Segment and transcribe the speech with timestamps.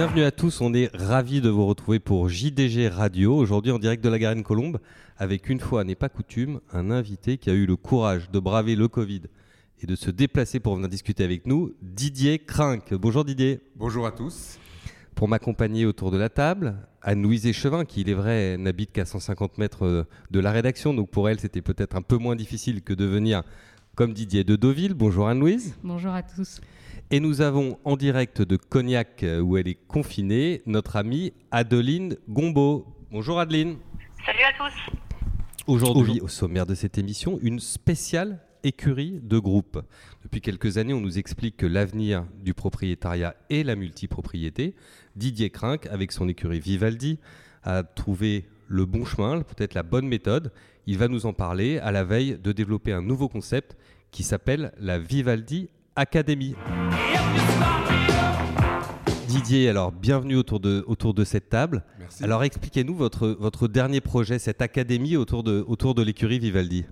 [0.00, 4.02] Bienvenue à tous, on est ravis de vous retrouver pour JDG Radio, aujourd'hui en direct
[4.02, 4.78] de la Garenne Colombe,
[5.18, 8.76] avec une fois n'est pas coutume, un invité qui a eu le courage de braver
[8.76, 9.20] le Covid
[9.82, 12.94] et de se déplacer pour venir discuter avec nous, Didier Crinck.
[12.94, 13.60] Bonjour Didier.
[13.76, 14.58] Bonjour à tous.
[15.14, 19.58] Pour m'accompagner autour de la table, Anne-Louise Échevin, qui il est vrai n'habite qu'à 150
[19.58, 23.04] mètres de la rédaction, donc pour elle c'était peut-être un peu moins difficile que de
[23.04, 23.42] venir
[23.96, 24.94] comme Didier de Deauville.
[24.94, 25.74] Bonjour Anne-Louise.
[25.84, 26.62] Bonjour à tous.
[27.12, 32.16] Et nous avons en direct de Cognac, euh, où elle est confinée, notre amie Adeline
[32.28, 32.86] Gombeau.
[33.10, 33.78] Bonjour Adeline.
[34.24, 34.92] Salut à tous.
[35.66, 39.82] Aujourd'hui, au sommaire de cette émission, une spéciale écurie de groupe.
[40.22, 44.76] Depuis quelques années, on nous explique que l'avenir du propriétariat est la multipropriété.
[45.16, 47.18] Didier Crinck, avec son écurie Vivaldi,
[47.64, 50.52] a trouvé le bon chemin, peut-être la bonne méthode.
[50.86, 53.76] Il va nous en parler à la veille de développer un nouveau concept
[54.12, 56.54] qui s'appelle la Vivaldi Academy.
[59.28, 61.84] Didier, alors bienvenue autour de, autour de cette table.
[61.98, 62.24] Merci.
[62.24, 66.86] Alors expliquez-nous votre, votre dernier projet, cette académie autour de, autour de l'écurie Vivaldi.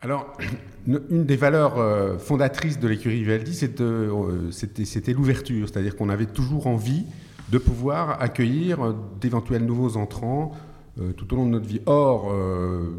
[0.00, 0.32] Alors,
[0.88, 6.26] une des valeurs euh, fondatrices de l'écurie Vivaldi, c'était euh, c'était- l'ouverture, c'est-à-dire qu'on avait
[6.26, 7.04] toujours envie
[7.52, 10.50] de pouvoir accueillir euh, d'éventuels nouveaux entrants
[11.00, 11.80] euh, tout au long de notre vie.
[11.86, 12.90] Or, euh,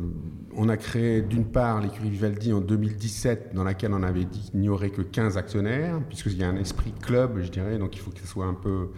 [0.57, 4.59] on a créé d'une part l'écurie Vivaldi en 2017, dans laquelle on avait dit qu'il
[4.59, 7.99] n'y aurait que 15 actionnaires, puisqu'il y a un esprit club, je dirais, donc il
[7.99, 8.89] faut que ce soit un peu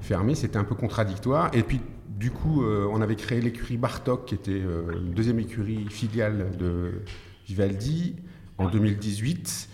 [0.00, 1.50] fermé, c'était un peu contradictoire.
[1.54, 5.38] Et puis, du coup, euh, on avait créé l'écurie Bartok, qui était euh, une deuxième
[5.38, 7.02] écurie filiale de
[7.46, 8.16] Vivaldi,
[8.58, 9.68] en 2018.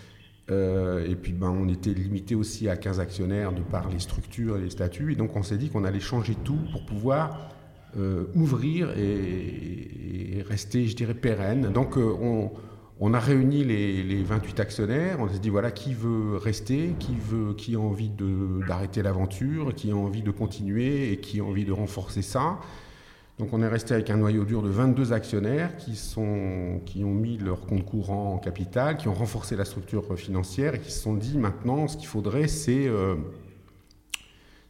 [0.51, 4.57] Euh, et puis, ben, on était limité aussi à 15 actionnaires de par les structures
[4.57, 5.11] et les statuts.
[5.11, 7.49] Et donc, on s'est dit qu'on allait changer tout pour pouvoir
[7.97, 11.71] euh, ouvrir et, rester, je dirais, pérenne.
[11.71, 12.49] Donc, euh,
[12.99, 15.17] on, a réuni les, les 28 actionnaires.
[15.19, 18.11] On s'est dit, voilà, qui veut rester, qui, veut, qui a envie
[18.67, 22.59] d'arrêter l'aventure, qui a envie de continuer et qui a envie de renforcer ça.
[23.37, 27.13] Donc on est resté avec un noyau dur de 22 actionnaires qui, sont, qui ont
[27.13, 31.01] mis leur compte courant en capital, qui ont renforcé la structure financière et qui se
[31.01, 33.15] sont dit maintenant ce qu'il faudrait c'est euh,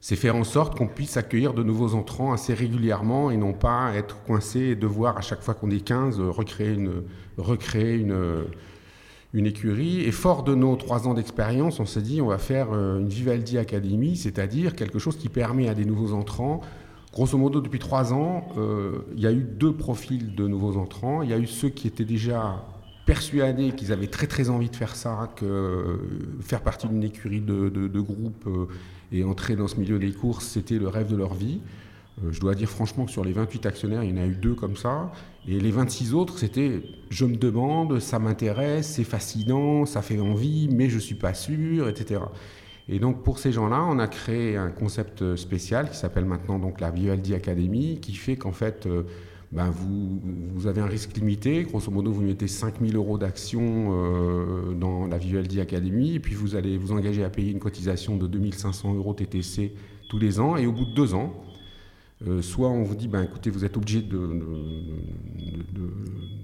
[0.08, 3.92] c'est faire en sorte qu'on puisse accueillir de nouveaux entrants assez régulièrement et non pas
[3.96, 10.02] être coincé et devoir à chaque fois qu'on est 15 euh, recréer une, écurie.
[10.02, 13.08] Et fort de nos trois ans d'expérience, on s'est dit on va faire euh, une
[13.08, 16.62] Vivaldi Academy, c'est-à-dire quelque chose qui permet à des nouveaux entrants
[17.12, 21.24] Grosso modo, depuis trois ans, euh, il y a eu deux profils de nouveaux entrants.
[21.24, 22.64] Il y a eu ceux qui étaient déjà
[23.08, 25.98] persuadés qu'ils avaient très très envie de faire ça, que euh,
[26.42, 28.48] faire partie d'une écurie de, de, de groupe
[29.12, 31.60] et entrer dans ce milieu des courses, c'était le rêve de leur vie.
[32.24, 34.36] Euh, je dois dire franchement que sur les 28 actionnaires, il y en a eu
[34.36, 35.12] deux comme ça.
[35.48, 40.70] Et les 26 autres, c'était je me demande, ça m'intéresse, c'est fascinant, ça fait envie,
[40.72, 42.22] mais je suis pas sûr, etc.
[42.88, 46.80] Et donc pour ces gens-là, on a créé un concept spécial qui s'appelle maintenant donc
[46.80, 49.04] la Vivaldi Academy, qui fait qu'en fait, euh,
[49.56, 51.64] ben vous, avez un risque limité.
[51.64, 56.56] Grosso modo, vous mettez 5000 euros d'actions euh, dans la Vivaldi Academy, et puis vous
[56.56, 59.74] allez vous engager à payer une cotisation de 2500 euros TTC
[60.10, 61.34] tous les ans, et au bout de deux ans,
[62.28, 64.28] euh, soit on vous dit, ben, écoutez, vous êtes obligé de, de,
[65.74, 65.94] de,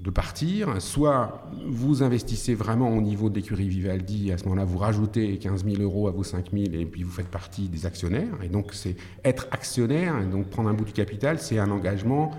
[0.03, 4.63] de, partir, soit vous investissez vraiment au niveau de l'écurie Vivaldi, et à ce moment-là,
[4.63, 7.85] vous rajoutez 15 000 euros à vos 5 000 et puis vous faites partie des
[7.85, 8.41] actionnaires.
[8.43, 8.95] Et donc, c'est
[9.25, 12.31] être actionnaire, et donc prendre un bout du capital, c'est un engagement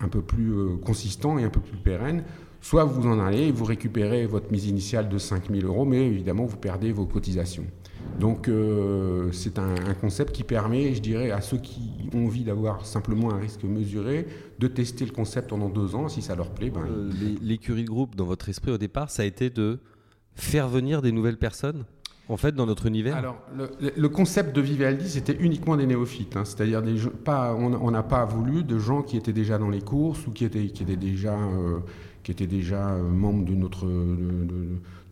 [0.00, 2.24] un peu plus euh, consistant et un peu plus pérenne.
[2.60, 6.06] Soit vous en allez et vous récupérez votre mise initiale de 5 000 euros, mais
[6.06, 7.66] évidemment, vous perdez vos cotisations.
[8.18, 12.44] Donc euh, c'est un, un, concept qui permet, je dirais, à ceux qui ont envie
[12.44, 14.26] d'avoir simplement un risque mesuré,
[14.58, 16.08] de tester le concept pendant deux ans.
[16.08, 17.10] Si ça leur plaît, ben, euh,
[17.42, 19.80] l'écurie de groupe, dans votre esprit au départ, ça a été de
[20.34, 21.84] faire venir des nouvelles personnes?
[22.28, 23.36] En fait, dans notre univers Alors,
[23.80, 26.36] le, concept de Vivaldi, c'était uniquement des néophytes.
[26.36, 26.82] Hein, C'est-à-dire,
[27.26, 30.68] on n'a pas voulu de gens qui étaient déjà dans les courses ou qui étaient,
[30.68, 31.80] qui étaient déjà, euh,
[32.46, 33.44] déjà euh, membres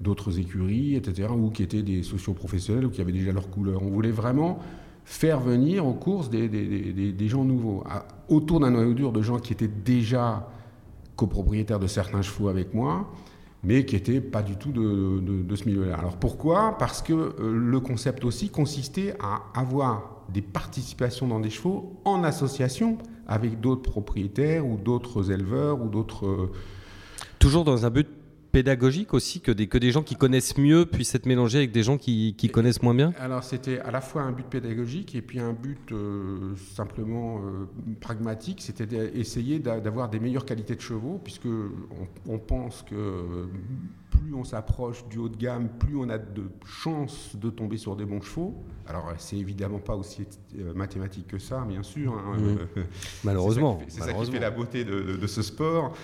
[0.01, 3.83] d'autres écuries, etc., ou qui étaient des socioprofessionnels ou qui avaient déjà leur couleur.
[3.83, 4.59] On voulait vraiment
[5.05, 7.85] faire venir aux courses des, des, des, gens nouveaux,
[8.29, 10.49] autour d'un noyau dur de gens qui étaient déjà
[11.17, 13.11] copropriétaires de certains chevaux avec moi,
[13.65, 15.97] mais qui n'étaient pas du tout de, de, ce milieu-là.
[15.97, 16.77] Alors pourquoi?
[16.79, 22.25] Parce que euh, le concept aussi consistait à avoir des participations dans des chevaux en
[22.25, 26.27] association avec d'autres propriétaires ou d'autres éleveurs ou d'autres...
[26.27, 26.51] Euh...
[27.39, 28.09] Toujours dans un but
[28.53, 31.83] pédagogique aussi que des, que des gens qui connaissent mieux puissent être mélangés avec des
[31.83, 35.23] gens qui, qui connaissent moins bien Alors c'était à la fois un but pédagogique et
[35.23, 37.67] puis un but euh, simplement euh,
[38.01, 41.49] pragmatique, c'était d'essayer d'avoir des meilleures qualités de chevaux, puisque
[42.29, 43.49] on, pense que
[44.11, 47.97] plus on s'approche du haut de gamme, plus on a de chances de tomber sur
[47.97, 48.55] des bons chevaux.
[48.87, 50.27] Alors c'est évidemment pas aussi
[50.59, 52.13] euh, mathématique que ça, bien sûr.
[52.13, 52.37] Hein.
[52.39, 52.83] Mmh.
[53.25, 53.81] Malheureusement.
[53.89, 55.95] C'est ça, qui fait la beauté de, de ce sport.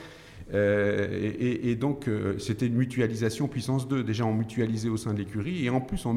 [0.54, 4.02] Euh, et, donc, euh, c'était une mutualisation puissance 2.
[4.02, 6.16] Déjà, on mutualisait au sein de l'écurie et en plus, on,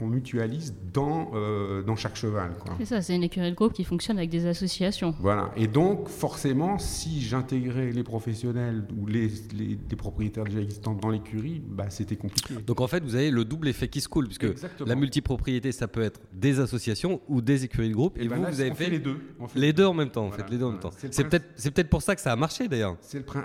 [0.00, 2.52] on mutualise dans, euh, dans chaque cheval.
[2.78, 5.14] C'est ça, c'est une écurie de groupe qui fonctionne avec des associations.
[5.20, 5.50] Voilà.
[5.56, 11.62] Et donc, forcément, si j'intégrais les professionnels ou les, les, propriétaires déjà existants dans l'écurie,
[11.64, 12.54] bah, c'était compliqué.
[12.66, 14.46] Donc, en fait, vous avez le double effet qui se coule, puisque
[14.84, 18.18] la multipropriété, ça peut être des associations ou des écuries de groupe.
[18.18, 19.16] Et, vous, vous avez fait les deux.
[19.54, 20.26] les deux en même temps.
[20.26, 20.90] En fait, les deux en même temps.
[21.10, 22.96] C'est peut-être peut pour ça que ça a marché d'ailleurs.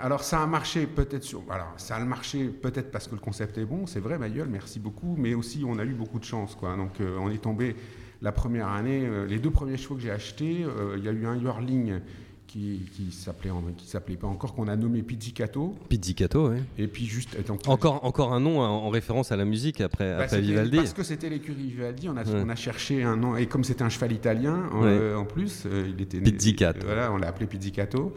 [0.02, 1.40] Alors, ça a marché peut-être sur.
[1.40, 4.78] Voilà, ça a marché peut-être parce que le concept est bon, c'est vrai, gueule, merci
[4.78, 6.54] beaucoup, mais aussi on a eu beaucoup de chance.
[6.54, 6.76] Quoi.
[6.76, 7.74] Donc euh, on est tombé
[8.20, 11.12] la première année, euh, les deux premiers chevaux que j'ai achetés, euh, il y a
[11.12, 12.00] eu un Yorling
[12.46, 15.74] qui, qui s'appelait qui s'appelait pas encore qu'on a nommé Pizzicato.
[15.88, 16.58] Pizzicato, oui.
[16.76, 17.36] Et puis juste
[17.66, 20.76] encore encore un nom en référence à la musique après, bah, après Vivaldi.
[20.76, 23.82] Parce que c'était l'écurie Vivaldi, on a on a cherché un nom et comme c'était
[23.82, 24.68] un cheval italien
[25.16, 26.84] en plus, il était Pizzicato.
[26.84, 28.14] Voilà, on l'a appelé Pizzicato.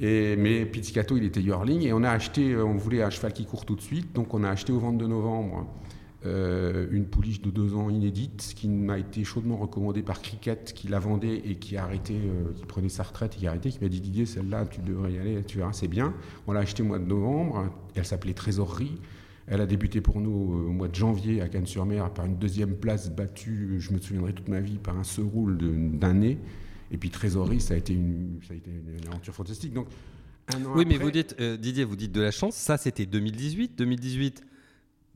[0.00, 3.46] Mais Pizzicato, il était Yorling et on a acheté, euh, on voulait un cheval qui
[3.46, 5.66] court tout de suite, donc on a acheté au 22 novembre
[6.26, 10.88] euh, une pouliche de deux ans inédite qui m'a été chaudement recommandée par Cricket qui
[10.88, 13.70] la vendait et qui a arrêté, euh, qui prenait sa retraite et qui a arrêté,
[13.70, 16.14] qui m'a dit Didier, celle-là, tu devrais y aller, tu verras, c'est bien.
[16.46, 19.00] On l'a acheté au mois de novembre, elle s'appelait Trésorerie.
[19.46, 23.10] Elle a débuté pour nous au mois de janvier à Cannes-sur-Mer par une deuxième place
[23.10, 26.38] battue, je me souviendrai toute ma vie, par un seroule d'un nez.
[26.94, 29.74] Et puis Trésorerie, ça a été une, ça a été une aventure fantastique.
[29.74, 29.88] Donc,
[30.76, 32.54] oui, mais vous dites, euh, Didier, vous dites de la chance.
[32.54, 33.76] Ça, c'était 2018.
[33.76, 34.44] 2018,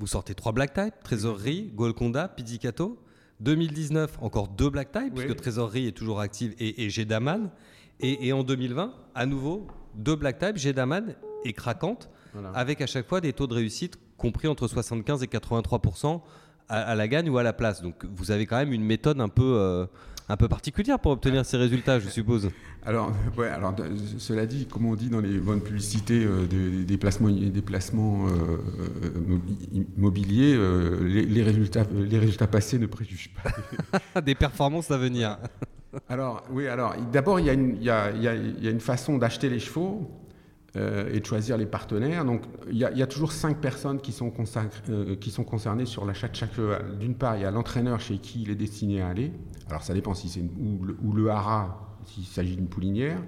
[0.00, 2.98] vous sortez trois Black Type Trésorerie, Golconda, Pizzicato.
[3.38, 6.90] 2019, encore deux Black Type, puisque Trésorerie est toujours active, et, et.
[8.00, 11.14] Et, en 2020, à nouveau, deux Black Type, Gedaman
[11.44, 12.10] et Craquante,
[12.54, 16.22] avec à chaque fois des taux de réussite compris entre 75 et 83%
[16.69, 17.82] à, la gagne ou à la place.
[17.82, 19.86] Donc vous avez quand même une méthode un peu, euh,
[20.28, 22.50] un peu particulière pour obtenir ces résultats, je suppose.
[22.84, 23.75] Alors, ouais, alors
[24.19, 29.38] cela dit, comme on dit dans les bonnes publicités euh, des, placements, des placements euh,
[29.96, 30.56] immobiliers,
[31.02, 35.38] les, résultats, les résultats passés ne préjugent pas des performances à venir.
[36.08, 40.10] Alors, oui, alors d'abord, il y, y, a, y, a une façon d'acheter les chevaux
[40.78, 42.25] euh, et de choisir les partenaires.
[42.25, 44.32] Donc il y, a toujours cinq personnes qui sont,
[44.88, 46.98] euh, qui sont concernées sur l'achat de chaque cheval.
[46.98, 49.32] D'une part, il y a l'entraîneur chez qui il est destiné à aller.
[49.69, 53.19] Alors ça dépend si c'est ou, le, hara, s'il s'agit d'une poulinière.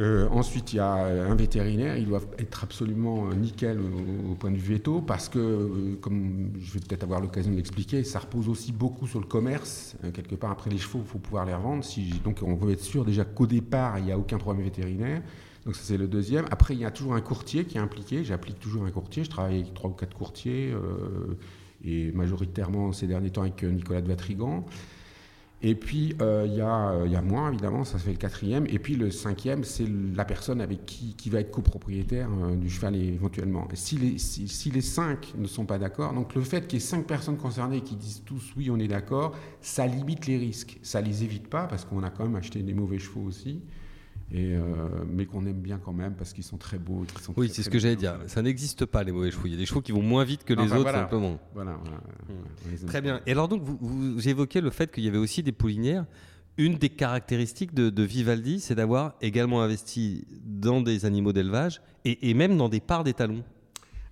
[0.00, 3.78] Euh, ensuite, il y a un vétérinaire, il doit être absolument nickel
[4.30, 8.02] au, point de vue veto, parce que, comme je vais peut-être avoir l'occasion de l'expliquer,
[8.02, 9.96] ça repose aussi beaucoup sur le commerce.
[10.14, 11.84] quelque part, après les chevaux, il faut pouvoir les revendre.
[12.24, 15.22] Donc on veut être sûr déjà qu'au départ, il n'y a aucun problème vétérinaire.
[15.68, 16.46] Donc ça c'est le deuxième.
[16.50, 18.24] Après il y a toujours un courtier qui est impliqué.
[18.24, 19.22] J'applique toujours un courtier.
[19.22, 21.36] Je travaille avec trois ou quatre courtiers euh,
[21.84, 24.64] et majoritairement ces derniers temps avec euh, Nicolas de Vatrigan.
[25.60, 28.64] Et puis euh, il y, a moi évidemment, ça fait le quatrième.
[28.70, 29.84] Et puis le cinquième c'est
[30.16, 33.68] la personne avec qui, qui va être copropriétaire du cheval éventuellement.
[33.74, 36.86] si les, si, les cinq ne sont pas d'accord, donc le fait qu'il y ait
[36.86, 40.78] cinq personnes concernées qui disent tous oui on est d'accord, ça limite les risques.
[40.80, 43.60] Ça les évite pas parce qu'on a quand même acheté des mauvais chevaux aussi.
[44.30, 44.60] Et euh,
[45.10, 47.06] mais qu'on aime bien quand même parce qu'ils sont très beaux.
[47.22, 48.18] sont oui, c'est ce que j'allais dire.
[48.26, 49.46] Ça n'existe pas les mauvais chevaux.
[49.46, 51.38] Il y a des chevaux qui vont moins vite que les autres simplement.
[51.54, 52.86] Voilà, hmm.
[52.86, 53.20] Très bien.
[53.26, 56.04] Et alors donc vous, vous, évoquez le fait qu'il y avait aussi des poulinières.
[56.58, 62.56] Une des caractéristiques de, Vivaldi, c'est d'avoir également investi dans des animaux d'élevage et, même
[62.56, 63.44] dans des parts d'étalons.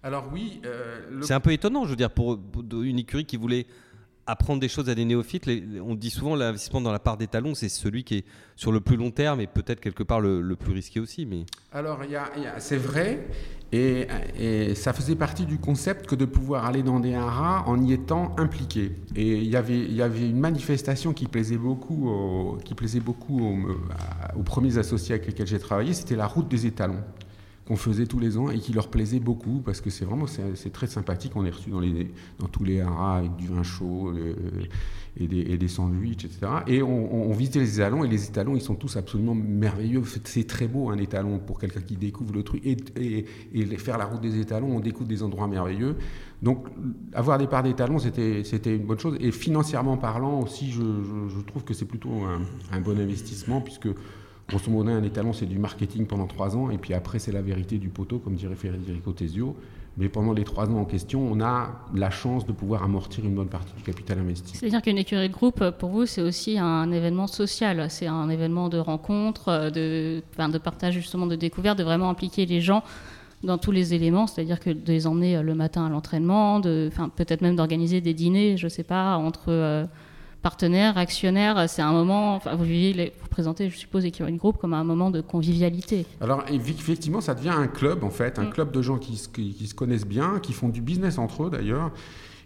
[0.03, 0.61] Alors oui.
[0.65, 2.39] Euh, c'est un peu étonnant, je veux dire, pour
[2.73, 3.67] une écurie qui voulait
[4.27, 5.49] apprendre des choses à des néophytes.
[5.85, 8.25] on dit souvent l'investissement dans la part des talons, c'est celui qui est
[8.57, 11.27] sur le plus long terme et peut-être quelque part le, plus risqué aussi.
[11.27, 11.45] Mais...
[11.73, 12.01] Alors,
[12.59, 13.29] c'est vrai,
[13.73, 14.07] et,
[14.75, 18.35] ça faisait partie du concept que de pouvoir aller dans des haras en y étant
[18.39, 18.93] impliqué.
[19.15, 23.57] Et il y avait, une manifestation qui plaisait beaucoup, qui plaisait beaucoup
[24.37, 27.03] aux premiers associés avec lesquels j'ai travaillé, c'était la route des étalons
[27.67, 30.73] qu'on faisait tous les ans et qui leur plaisait beaucoup parce que c'est vraiment c'est
[30.73, 31.33] très sympathique.
[31.35, 34.35] On est reçu dans, les, dans tous les haras avec du vin chaud euh,
[35.17, 36.47] et, des, et des sandwichs, etc.
[36.69, 40.01] Et on, visitait les étalons et les étalons, ils sont tous absolument merveilleux.
[40.25, 42.65] C'est très beau un étalon pour quelqu'un qui découvre le truc.
[42.65, 42.77] Et,
[43.53, 45.97] et, faire la route des étalons, on découvre des endroits merveilleux.
[46.43, 46.69] Donc
[47.15, 49.17] avoir des parts d'étalons, c'était une bonne chose.
[49.19, 52.23] Et financièrement parlant aussi, je, je, trouve que c'est plutôt
[52.71, 53.89] un bon investissement puisque
[54.49, 57.43] grosso modo, un étalon, c'est du marketing pendant trois ans, et puis après, c'est la
[57.43, 59.57] vérité du poteau, comme dirait Federico Tesio.
[59.99, 63.35] Mais pendant les trois ans en question, on a la chance de pouvoir amortir une
[63.35, 64.55] bonne partie du capital investi.
[64.55, 67.87] C'est-à-dire qu'une écurie de groupe, pour vous, c'est aussi un événement social.
[67.89, 72.61] C'est un événement de rencontre, de, de partage justement, de découverte, de vraiment impliquer les
[72.61, 72.83] gens
[73.43, 77.41] dans tous les éléments, c'est-à-dire que de les emmener euh, le matin à l'entraînement, peut-être
[77.43, 79.85] même d'organiser des dîners, je ne sais pas, entre euh,
[80.47, 81.69] partenaires, actionnaires.
[81.69, 85.21] C'est un moment, vous, vivez, vous présentez, je suppose, une Groupe comme un moment de
[85.21, 86.07] convivialité.
[86.21, 88.51] Alors effectivement, ça devient un club en fait, un mm.
[88.51, 91.91] club de gens qui, qui, se connaissent bien, qui font du business entre eux d'ailleurs,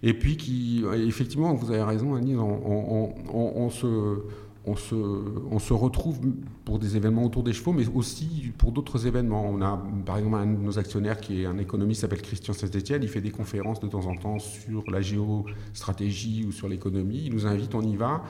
[0.03, 4.23] et puis qui, effectivement, vous avez raison, Annie, on se
[4.67, 6.19] on se, on se, retrouve
[6.65, 9.45] pour des événements autour des chevaux, mais aussi pour d'autres événements.
[9.49, 13.03] On a par exemple un de nos actionnaires qui est un économiste, s'appelle Christian Saint-Etienne.
[13.03, 17.23] Il fait des conférences de temps en temps sur la géostratégie ou sur l'économie.
[17.27, 18.23] Il nous invite, on y va.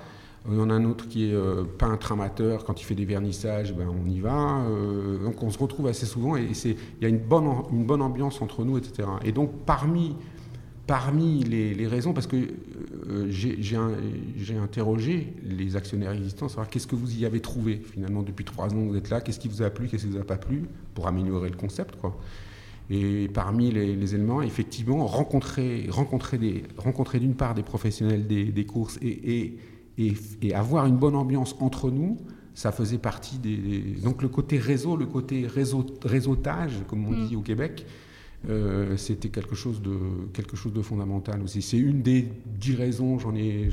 [0.49, 2.64] Il y en a un autre qui est euh, peintre amateur.
[2.64, 4.60] Quand il fait des vernissages, ben, on y va.
[4.60, 8.00] Euh, donc on se retrouve assez souvent et il y a une bonne, une bonne
[8.00, 9.08] ambiance entre nous, etc.
[9.25, 10.16] Et donc parmi
[10.90, 17.16] parmi les, raisons, parce que euh, j'ai interrogé les actionnaires existants, savoir qu'est-ce que vous
[17.16, 19.87] y avez trouvé finalement depuis trois ans, vous êtes là, qu'est-ce qui vous a plu,
[19.87, 20.64] qu'est-ce qui vous a pas plu,
[20.97, 22.18] pour améliorer le concept, quoi.
[22.90, 29.54] Et parmi les, éléments, effectivement, rencontrer, rencontrer, rencontrer d'une part des professionnels des, courses et,
[29.97, 32.18] et, et, avoir une bonne ambiance entre nous,
[32.52, 37.28] ça faisait partie des, donc le côté réseau, le côté réseau, réseautage, comme on mm.
[37.28, 37.87] dit au Québec,
[38.49, 39.99] euh, c'était quelque chose de
[40.32, 41.61] quelque chose de fondamental aussi.
[41.61, 43.18] C'est une des dix raisons.
[43.18, 43.68] J'en ai,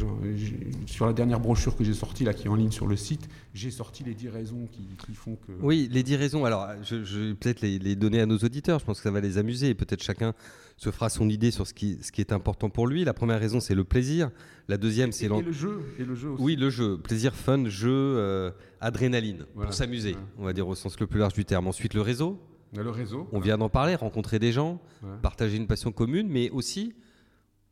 [0.85, 3.29] sur la dernière brochure que j'ai sortie là, qui est en ligne sur le site,
[3.53, 5.53] j'ai sorti les dix raisons qui, font que.
[5.61, 6.43] Oui, les dix raisons.
[6.43, 8.79] Alors, je, vais peut-être les, donner à nos auditeurs.
[8.79, 9.73] Je pense que ça va les amuser.
[9.73, 10.33] Peut-être chacun
[10.75, 13.05] se fera son idée sur ce qui, ce qui est important pour lui.
[13.05, 14.31] La première raison, c'est le plaisir.
[14.67, 15.79] La deuxième, c'est le jeu.
[15.97, 16.43] Et le jeu aussi.
[16.43, 16.97] Oui, le jeu.
[16.97, 20.17] Plaisir, fun, jeu, euh, adrénaline, pour s'amuser.
[20.37, 21.67] On va dire au sens le plus large du terme.
[21.67, 22.37] Ensuite, le réseau
[22.75, 23.27] le réseau.
[23.31, 24.79] On vient d'en parler, rencontrer des gens,
[25.21, 26.93] partager une passion commune, mais aussi,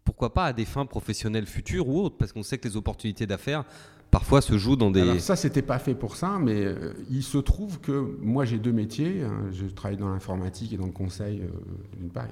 [0.03, 3.27] pourquoi pas à des fins professionnelles futures ou autres, parce qu'on sait que les opportunités
[3.27, 3.65] d'affaires
[4.11, 5.01] parfois se jouent dans des.
[5.01, 8.59] Alors ça, c'était pas fait pour ça, mais euh, il se trouve que moi j'ai
[8.59, 9.23] deux métiers.
[9.23, 9.49] Hein.
[9.51, 11.49] je travaille dans l'informatique et dans le conseil euh,
[11.97, 12.27] d'une part.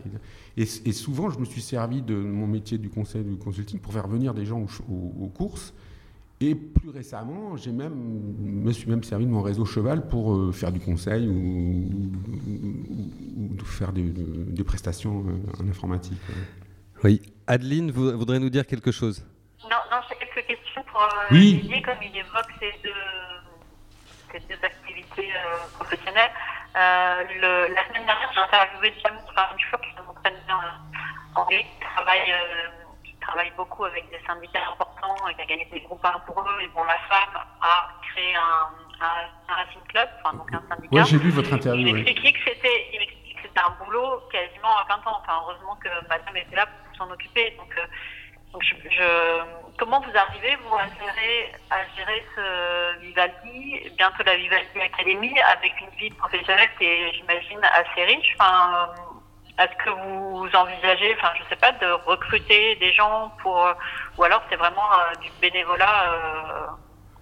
[0.56, 4.08] Et, souvent, je me suis servi de mon métier du conseil du consulting pour faire
[4.08, 5.74] venir des gens aux courses
[6.50, 7.94] et plus récemment, j'ai même,
[8.40, 11.90] me suis même servi de mon réseau cheval pour euh, faire du conseil ou,
[13.66, 16.20] faire des, prestations euh, en informatique.
[17.04, 17.22] Oui.
[17.48, 19.26] Adeline, vous voudrez nous dire quelque chose?
[19.64, 21.82] Non, non j'ai quelques questions pour euh, oui.
[21.84, 22.90] comme il évoque ces deux,
[24.32, 25.30] ces deux activités
[25.76, 26.32] professionnelles.
[26.76, 27.26] la
[27.88, 30.34] semaine dernière, j'ai interviewé James Farnshaw, qui est mon bien
[31.36, 32.34] anglais, qui travaille
[33.26, 36.62] travaille beaucoup avec des syndicats importants et qui a gagné des groupes pour eux.
[36.62, 38.70] Et bon, la femme a créé un,
[39.02, 40.88] un, racing club, enfin donc un syndicat.
[40.92, 41.88] Oui, j'ai lu votre interview.
[41.88, 42.90] Il m'expliquait que c'était,
[43.42, 45.22] c'était un boulot quasiment à 20 ans.
[45.22, 47.52] Enfin, heureusement que madame était là pour s'en occuper.
[47.58, 47.86] Donc, euh,
[48.52, 49.42] donc je,
[49.80, 55.74] comment vous arrivez, vous, à gérer, à gérer ce Vivaldi, bientôt la Vivaldi Academy, avec
[55.82, 58.36] une vie professionnelle qui est, j'imagine, assez riche?
[58.40, 58.94] Enfin,
[59.60, 63.68] est-ce que vous envisagez, enfin, je sais pas, de recruter des gens pour,
[64.18, 66.68] ou alors c'est vraiment euh, du bénévolat euh,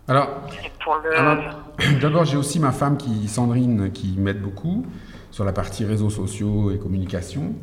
[0.08, 0.28] alors,
[2.02, 4.86] d'abord, j'ai aussi ma femme qui, Sandrine, qui m'aide beaucoup
[5.30, 7.54] sur la partie réseaux sociaux et communication.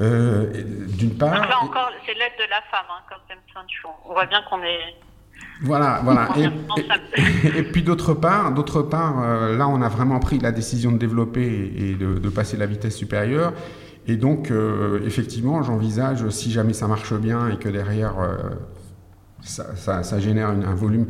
[0.00, 0.50] Euh,
[0.96, 1.46] d'une part.
[1.46, 3.36] là encore, c'est l'aide de la femme, hein, comme
[4.06, 4.96] On voit bien qu'on est.
[5.62, 6.28] Voilà, voilà.
[7.56, 10.98] Et, puis d'autre part, d'autre part, euh, là, on a vraiment pris la décision de
[10.98, 13.52] développer et de, passer la vitesse supérieure.
[14.06, 18.36] Et donc, euh, effectivement, j'envisage, si jamais ça marche bien et que derrière, euh,
[19.42, 21.06] ça, génère un volume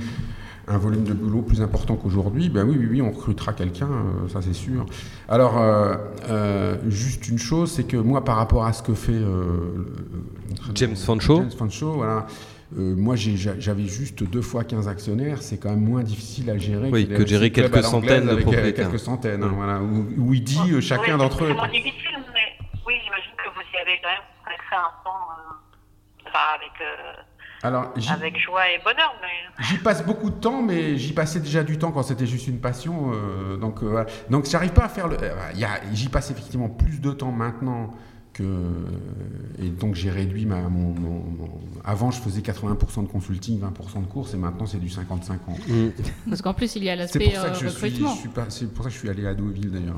[0.69, 3.89] un volume de boulot plus important qu'aujourd'hui, ben oui, oui, oui, on recrutera quelqu'un,
[4.33, 4.87] ça c'est sûr.
[5.29, 5.61] Alors,
[6.87, 9.21] juste une chose, c'est que moi, par rapport à ce que fait
[10.77, 12.27] James Fancho, James Fancho voilà,
[12.79, 16.89] euh, moi, j'avais juste deux fois 15 actionnaires, c'est quand même moins difficile à gérer
[16.91, 18.89] oui, que, gérer quelques centaines de euh, propriétaires.
[18.89, 21.49] Quelques centaines, hein, voilà, où, il dit euh, chacun d'entre eux.
[21.49, 25.27] C'est moins difficile, mais oui, j'imagine que vous y avez quand même fait un temps
[26.33, 26.71] avec,
[27.65, 29.15] Alors, avec joie et bonheur.
[29.21, 29.65] Mais...
[29.65, 32.61] J'y passe beaucoup de temps, mais j'y passais déjà du temps quand c'était juste une
[32.61, 33.11] passion.
[33.61, 33.81] donc,
[34.31, 35.17] donc j'arrive pas à faire le.
[35.93, 37.91] J'y passe effectivement plus de temps maintenant
[39.59, 40.95] et donc j'ai réduit ma, mon,
[41.85, 45.57] Avant, je faisais 80% de consulting, 20% de courses, et maintenant c'est du 55 ans.
[45.69, 45.89] Mm.
[46.29, 48.15] Parce qu'en plus, il y a l'aspect recrutement.
[48.49, 49.97] C'est pour ça que je suis allé à Deauville d'ailleurs.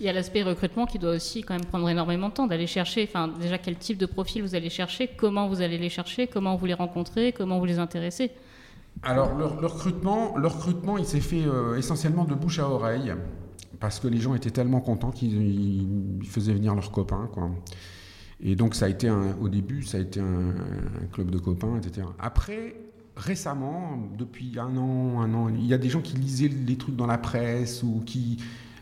[0.00, 2.66] Il y a l'aspect recrutement qui doit aussi quand même prendre énormément de temps d'aller
[2.66, 3.08] chercher.
[3.08, 6.56] Enfin, déjà quel type de profil vous allez chercher, comment vous allez les chercher, comment
[6.56, 8.30] vous les rencontrez, comment vous les intéressez.
[9.02, 11.44] Alors, le, recrutement, le recrutement, il s'est fait
[11.76, 13.12] essentiellement de bouche à oreille,
[13.80, 15.86] parce que les gens étaient tellement contents qu'ils
[16.24, 17.28] faisaient venir leurs copains.
[17.32, 17.50] Quoi.
[18.42, 20.54] Et donc, ça a été au début, ça a été un,
[21.12, 22.06] club de copains, etc.
[22.18, 22.74] Après,
[23.16, 26.96] récemment, depuis un an, un an, il y a des gens qui lisaient les trucs
[26.96, 28.38] dans la presse ou qui,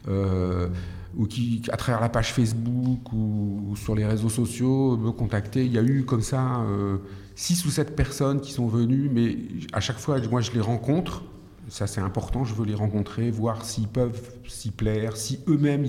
[0.08, 0.68] euh,
[1.16, 5.66] ou qui à travers la page Facebook ou, sur les réseaux sociaux, me contactaient.
[5.66, 6.98] Il y a eu comme ça euh,
[7.34, 9.36] six ou sept personnes qui sont venues, mais
[9.72, 11.24] à chaque fois, moi, je les rencontre
[11.68, 12.44] ça, c'est important.
[12.44, 15.86] Je veux les rencontrer, voir s'ils peuvent s'y plaire, si eux-mêmes,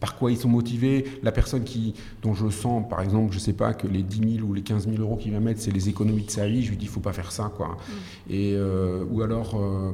[0.00, 1.04] par quoi ils sont motivés.
[1.22, 4.48] La personne qui, dont je sens, par exemple, je sais pas, que les 10 000
[4.48, 6.70] ou les 15 000 euros qu'il va mettre, c'est les économies de sa vie, je
[6.70, 7.68] lui dis, il faut pas faire ça, quoi.
[7.68, 7.92] Mm.
[8.30, 9.92] Et, euh, ou alors, euh,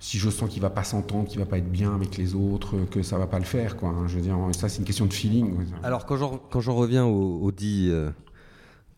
[0.00, 2.76] si je sens qu'il va pas s'entendre, qu'il va pas être bien avec les autres,
[2.90, 3.94] que ça va pas le faire, quoi.
[4.06, 5.54] Je veux dire, ça, c'est une question de feeling.
[5.82, 7.88] Alors, quand j'en reviens au, dit.
[7.90, 8.10] Euh,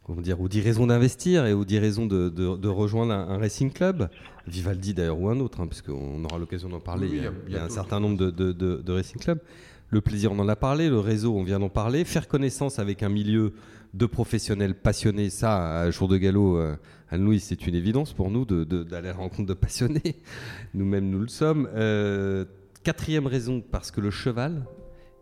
[0.04, 3.72] comment dire, ou 10 raisons d'investir et ou 10 raisons de, de, rejoindre un, racing
[3.72, 4.08] club,
[4.46, 7.08] Vivaldi d'ailleurs ou un autre, hein, puisqu'on aura l'occasion d'en parler.
[7.46, 9.40] il, y a, un certain nombre de, de, racing clubs.
[9.90, 10.88] Le plaisir, on en a parlé.
[10.88, 12.04] Le réseau, on vient d'en parler.
[12.04, 13.52] Faire connaissance avec un milieu
[13.94, 16.74] de professionnels passionnés, ça, à jour de galop, euh,
[17.10, 20.16] Anne-Louise, c'est une évidence pour nous d'aller à la rencontre de passionnés.
[20.74, 21.68] Nous-mêmes, nous le sommes.
[21.74, 22.44] Euh,
[22.82, 24.66] quatrième raison, parce que le cheval,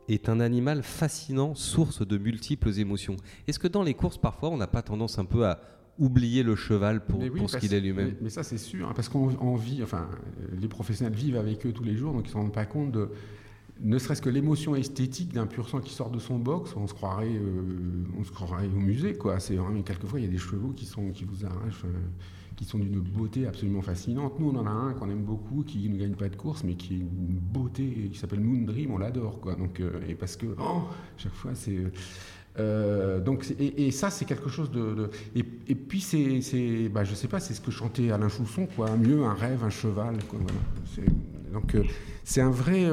[0.09, 3.17] est un animal fascinant, source de multiples émotions.
[3.47, 5.61] Est-ce que dans les courses, parfois, on n'a pas tendance un peu à
[5.99, 8.15] oublier le cheval pour, ce qu'il est lui-même?
[8.21, 10.09] mais, ça, c'est sûr, hein, parce qu'on vit, enfin,
[10.61, 12.93] les professionnels vivent avec eux tous les jours, donc ils ne se rendent pas compte
[12.93, 13.11] de,
[13.83, 16.95] ne serait-ce que l'émotion esthétique d'un pur sang qui sort de son box, on se
[16.95, 19.41] croirait, euh, on se croirait au musée, quoi.
[19.41, 21.85] C'est vraiment quelquefois il y a des chevaux qui sont qui vous arrachent.
[21.85, 21.99] Euh,
[22.55, 24.39] qui sont d'une beauté absolument fascinante.
[24.39, 26.75] Nous, on en a un qu'on aime beaucoup, qui ne gagne pas de course, mais
[26.75, 29.55] qui est une beauté, qui s'appelle Moon Dream, on l'adore, quoi.
[29.55, 30.83] Donc, euh, et parce que, oh,
[31.17, 31.79] chaque fois, c'est...
[32.59, 35.11] Euh, donc, et, ça, c'est quelque chose de.
[35.35, 38.95] et, puis, c'est, bah, je sais pas, c'est ce que chantait Alain Chousson, quoi.
[38.97, 40.39] Mieux un rêve, un cheval, quoi.
[41.53, 41.83] donc, euh,
[42.25, 42.89] c'est un vrai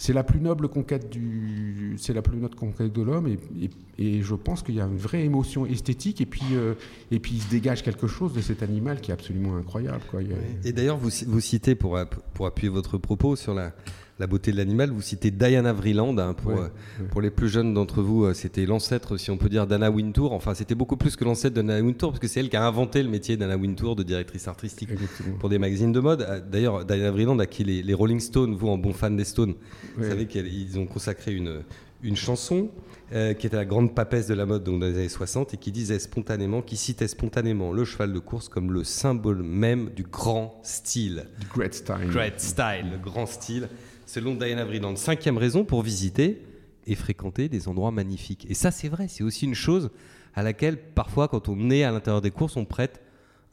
[0.00, 4.22] c'est la plus noble conquête du, c'est la plus noble conquête de l'homme, et, et,
[4.22, 6.74] je pense qu'il y a une vraie émotion esthétique, et puis, euh,
[7.10, 10.04] et puis il se dégage quelque chose de cet animal qui est absolument incroyable.
[10.08, 10.20] Quoi.
[10.64, 11.98] Et d'ailleurs, vous, vous citez, pour,
[12.32, 13.74] pour appuyer votre propos sur la,
[14.18, 14.90] la beauté de l'animal.
[14.90, 16.16] Vous citez Diana Vreeland.
[16.18, 16.68] Hein, pour, euh,
[17.10, 20.32] pour les plus jeunes d'entre vous, euh, c'était l'ancêtre, si on peut dire, d'Anna Wintour.
[20.32, 23.02] Enfin, c'était beaucoup plus que l'ancêtre d'Anna Wintour, parce que c'est elle qui a inventé
[23.02, 24.90] le métier d'Anna Wintour, de directrice artistique
[25.38, 26.22] pour des magazines de mode.
[26.22, 29.54] Euh, d'ailleurs, Diana Vreeland, à qui les, Rolling Stones, vous, en bon fan des Stones,
[29.96, 31.62] vous savez qu'ils ont consacré une,
[32.02, 32.70] une chanson.
[33.10, 35.72] qui était la grande papesse de la mode donc dans les années 60 et qui
[35.72, 40.60] disait spontanément, qui citait spontanément le cheval de course comme le symbole même du grand
[40.62, 41.26] style.
[41.40, 42.10] Du great style.
[42.10, 43.68] Great style, le grand style
[44.08, 44.96] selon Diana Vreeland.
[44.96, 46.42] Cinquième raison pour visiter
[46.86, 48.46] et fréquenter des endroits magnifiques.
[48.48, 49.90] Et ça, c'est vrai, c'est aussi une chose
[50.34, 53.02] à laquelle, parfois, quand on est à l'intérieur des courses, on prête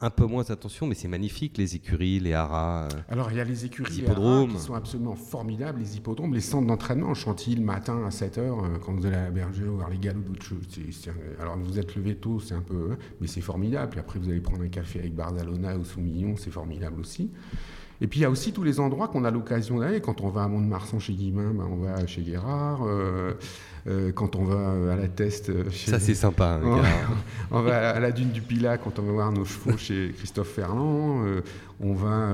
[0.00, 2.84] un peu moins attention, mais c'est magnifique, les écuries, les haras.
[2.84, 4.52] Euh, Alors, il y a les écuries, les hippodromes.
[4.52, 8.78] qui sont absolument formidables, les hippodromes, les centres d'entraînement, Chantilly, le matin à 7h, euh,
[8.78, 10.66] quand vous allez à la berger ou voir les galops d'autres choses.
[11.40, 12.90] alors, vous êtes levé tôt, c'est un peu.
[12.92, 13.90] Hein, mais c'est formidable.
[13.90, 17.30] Puis après, vous allez prendre un café avec Barzalona ou Soumillon, c'est formidable aussi.
[18.00, 20.00] Et puis il y a aussi tous les endroits qu'on a l'occasion d'aller.
[20.00, 22.80] Quand on va à Mont-de-Marsan chez Guillemin, ben, on va chez Guérard.
[22.84, 23.34] Euh,
[23.88, 25.50] euh, quand on va à la Teste.
[25.50, 25.90] Euh, chez...
[25.90, 26.60] Ça c'est sympa.
[26.62, 26.82] Hein,
[27.50, 30.48] on, va à la dune du Pilat quand on va voir nos chevaux chez Christophe
[30.48, 31.24] Ferland.
[31.80, 32.30] on va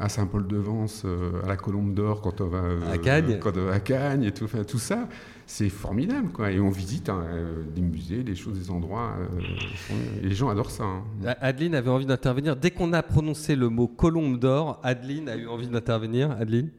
[0.00, 1.06] à Saint-Paul-de-Vence
[1.44, 3.38] à la Colombe d'Or quand on va à Cagnes.
[3.40, 5.08] Quand on va à Cagnes et tout, enfin, tout ça
[5.50, 6.30] c'est formidable.
[6.30, 6.52] Quoi.
[6.52, 9.14] Et on visite hein, euh, des musées, des choses, des endroits.
[9.18, 10.84] Euh, et les gens adorent ça.
[10.84, 11.02] Hein.
[11.40, 12.54] Adeline avait envie d'intervenir.
[12.54, 16.30] Dès qu'on a prononcé le mot colombe d'or, Adeline a eu envie d'intervenir.
[16.30, 16.70] Adeline?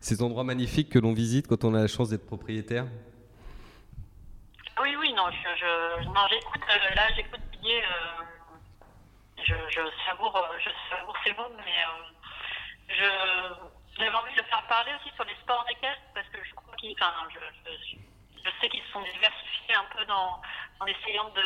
[0.00, 2.86] Ces endroits magnifiques que l'on visite quand on a la chance d'être propriétaire?
[5.26, 7.82] Non, je, j'écoute, euh, là, j'écoute Didier,
[9.42, 11.82] je, je, savoure, je savoure ces mots, mais
[12.88, 13.04] je
[13.98, 16.94] j'avais envie de faire parler aussi sur les sports d'équestre parce que je crois qu'ils,
[17.00, 17.40] enfin, je,
[18.44, 20.40] je, sais qu'ils se sont diversifiés un peu dans,
[20.78, 21.42] en essayant de,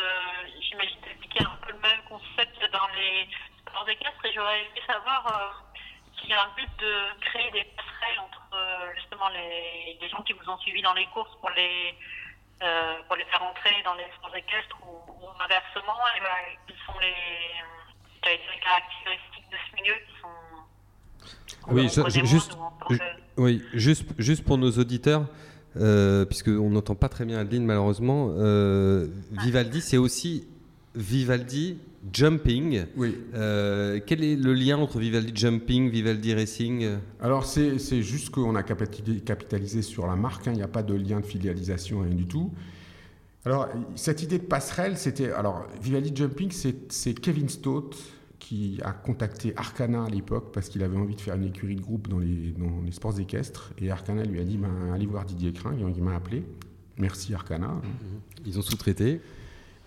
[0.61, 3.27] j'imagine, d'appliquer un peu le même concept dans les
[3.61, 5.79] sports d'équestre et j'aurais aimé savoir euh,
[6.19, 10.21] s'il y a un but de créer des passerelles entre euh, justement les, les, gens
[10.21, 11.97] qui vous ont suivi dans les courses pour les
[12.63, 16.99] euh, pour les faire entrer dans les sports équestres ou, inversement, et ben, quelles sont
[16.99, 17.15] les,
[18.31, 20.27] les caractéristiques de ce milieu qui sont
[21.69, 21.89] oui,
[22.25, 22.57] juste,
[23.37, 25.25] oui, juste, juste pour nos auditeurs,
[25.77, 30.47] euh, puisqu'on n'entend pas très bien Adeline malheureusement, euh, Vivaldi, c'est aussi
[30.95, 31.77] Vivaldi
[32.11, 32.85] Jumping.
[32.95, 33.17] Oui.
[33.33, 36.97] Euh, quel est le lien entre Vivaldi Jumping, Vivaldi Racing?
[37.21, 40.51] Alors, c'est juste qu'on a capitalisé sur la marque, hein.
[40.53, 42.51] il n'y a pas de lien de filialisation, rien du tout.
[43.45, 45.31] Alors, cette idée de passerelle, c'était.
[45.31, 47.97] Alors, Vivaldi Jumping, c'est Kevin Stott
[48.37, 51.81] qui a contacté Arcana à l'époque parce qu'il avait envie de faire une écurie de
[51.81, 53.71] groupe dans les, dans les sports équestres.
[53.79, 56.43] Et Arcana lui a dit ben, allez voir Didier Crin, il m'a appelé.
[56.97, 57.67] Merci Arcana.
[57.67, 57.81] Mhm.
[58.45, 59.21] Ils ont sous-traité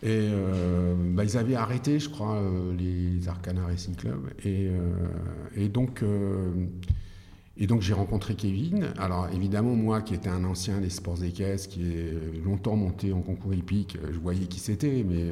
[0.04, 4.28] et euh, bah, ils avaient arrêté, je crois, euh, les Arcana Racing Club.
[4.44, 4.92] Et, euh,
[5.56, 6.04] et donc,
[7.80, 8.92] j'ai rencontré Kevin.
[8.98, 13.22] Alors évidemment, moi qui étais un ancien des sports équestres, qui est longtemps monté en
[13.22, 15.24] concours hippique, je voyais qui c'était, mais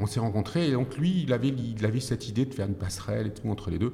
[0.00, 0.68] on s'est rencontrés.
[0.68, 3.92] Et donc lui, il avait, cette idée de faire une passerelle entre les deux.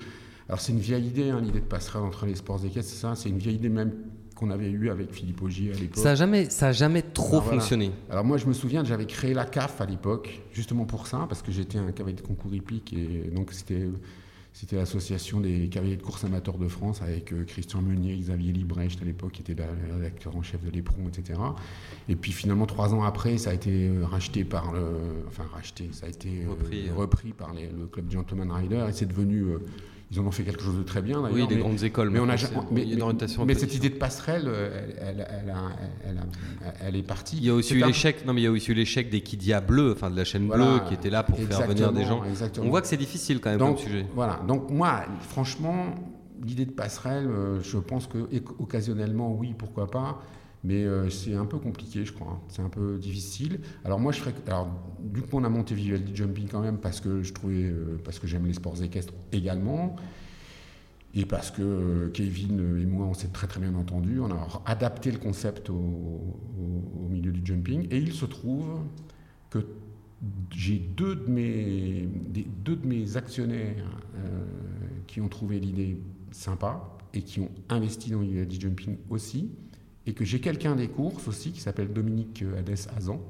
[0.48, 3.16] Alors c'est une vieille idée, hein, l'idée de passerelle entre les sports équestres, c'est ça,
[3.16, 3.92] c'est une vieille idée même
[4.38, 5.98] qu'on avait eu avec Philippe Augier à l'époque.
[5.98, 7.90] Ça n'a jamais, ça jamais trop fonctionné.
[8.08, 11.42] Alors moi, je me souviens, j'avais créé la CAF à l'époque, justement pour ça, parce
[11.42, 13.88] que j'étais un cavalier de concours hippique, et donc c'était
[14.52, 19.00] c'était l'association des cavaliers de course amateurs de France avec euh, Christian Meunier, Xavier Librecht
[19.00, 21.38] à l'époque, qui était le rédacteur en chef de l'Éperon, etc.
[22.08, 25.24] Et puis finalement, trois ans après, ça a été euh, racheté par le.
[25.28, 29.44] Enfin, racheté, ça a été euh, repris, par le club Gentleman Rider et c'est devenu
[30.10, 32.10] ils en ont fait quelque chose de très bien Oui, des grandes écoles.
[32.10, 32.36] Mais, on a,
[32.70, 32.86] mais,
[33.46, 34.50] mais, cette idée de passerelle,
[35.00, 35.26] elle,
[36.80, 37.36] elle, est partie.
[37.36, 38.24] Il y a aussi eu l'échec.
[38.26, 40.48] Non, mais il y a aussi eu l'échec des Kidia Bleus, enfin de la chaîne
[40.48, 42.22] bleue, qui était là pour faire venir des gens.
[42.58, 44.06] On voit que c'est difficile quand même donc, comme sujet.
[44.14, 44.40] Voilà.
[44.48, 45.94] Donc moi, franchement,
[46.42, 48.18] l'idée de passerelle, euh, je pense que
[48.58, 50.22] occasionnellement, oui, pourquoi pas.
[50.64, 52.32] Mais euh, c'est un peu compliqué, je crois.
[52.32, 52.40] Hein.
[52.48, 53.60] C'est un peu difficile.
[53.84, 54.34] Alors moi, je ferais.
[54.46, 54.68] Alors,
[55.00, 58.18] du coup, on a monté Vivaldi Jumping quand même parce que je trouvais, euh, parce
[58.18, 59.94] que j'aime les sports équestres également,
[61.14, 64.20] et parce que euh, Kevin et moi, on s'est très très bien entendus.
[64.20, 66.20] On a adapté le concept au,
[67.08, 68.80] milieu du jumping, et il se trouve
[69.50, 69.64] que
[70.50, 72.08] j'ai deux de mes
[72.64, 73.84] deux de mes actionnaires
[75.06, 75.96] qui ont trouvé l'idée
[76.32, 79.48] sympa et qui ont investi dans Vivaldi Jumping aussi
[80.08, 83.20] et que j'ai quelqu'un des courses aussi qui s'appelle Dominique Hadès Azan,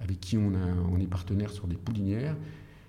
[0.00, 2.34] avec qui on est partenaire sur des poulinières,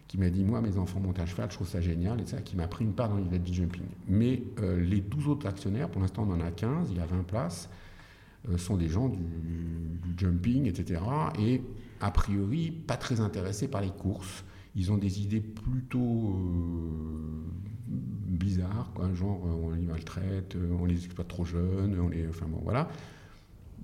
[0.08, 2.38] qui m'a dit Moi, mes enfants montent à cheval, je trouve ça génial, et ça,
[2.42, 3.84] qui m'a pris une part dans l'idée du jumping.
[4.08, 7.06] Mais euh, les 12 autres actionnaires, pour l'instant, on en a 15, il y a
[7.06, 7.70] 20 places,
[8.50, 9.20] euh, sont des gens du,
[10.18, 11.02] jumping, etc.
[11.38, 11.62] Et
[12.00, 14.46] a priori, pas très intéressés par les courses.
[14.78, 17.52] Ils ont des idées plutôt euh,
[17.88, 22.62] bizarres, quoi, genre on les maltraite, on les exploite trop jeunes, on les, enfin bon
[22.64, 22.88] voilà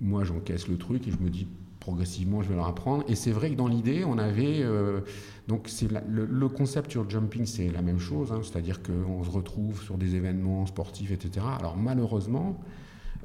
[0.02, 1.46] moi j'encaisse le truc et je me dis
[1.82, 3.04] progressivement je vais leur apprendre.
[3.08, 4.60] Et c'est vrai que dans l'idée, on avait.
[4.60, 5.00] Euh,
[5.48, 9.82] donc c'est le, concept sur jumping, c'est la même chose, hein, c'est-à-dire qu'on se retrouve
[9.82, 11.44] sur des événements sportifs, etc.
[11.58, 12.60] Alors malheureusement,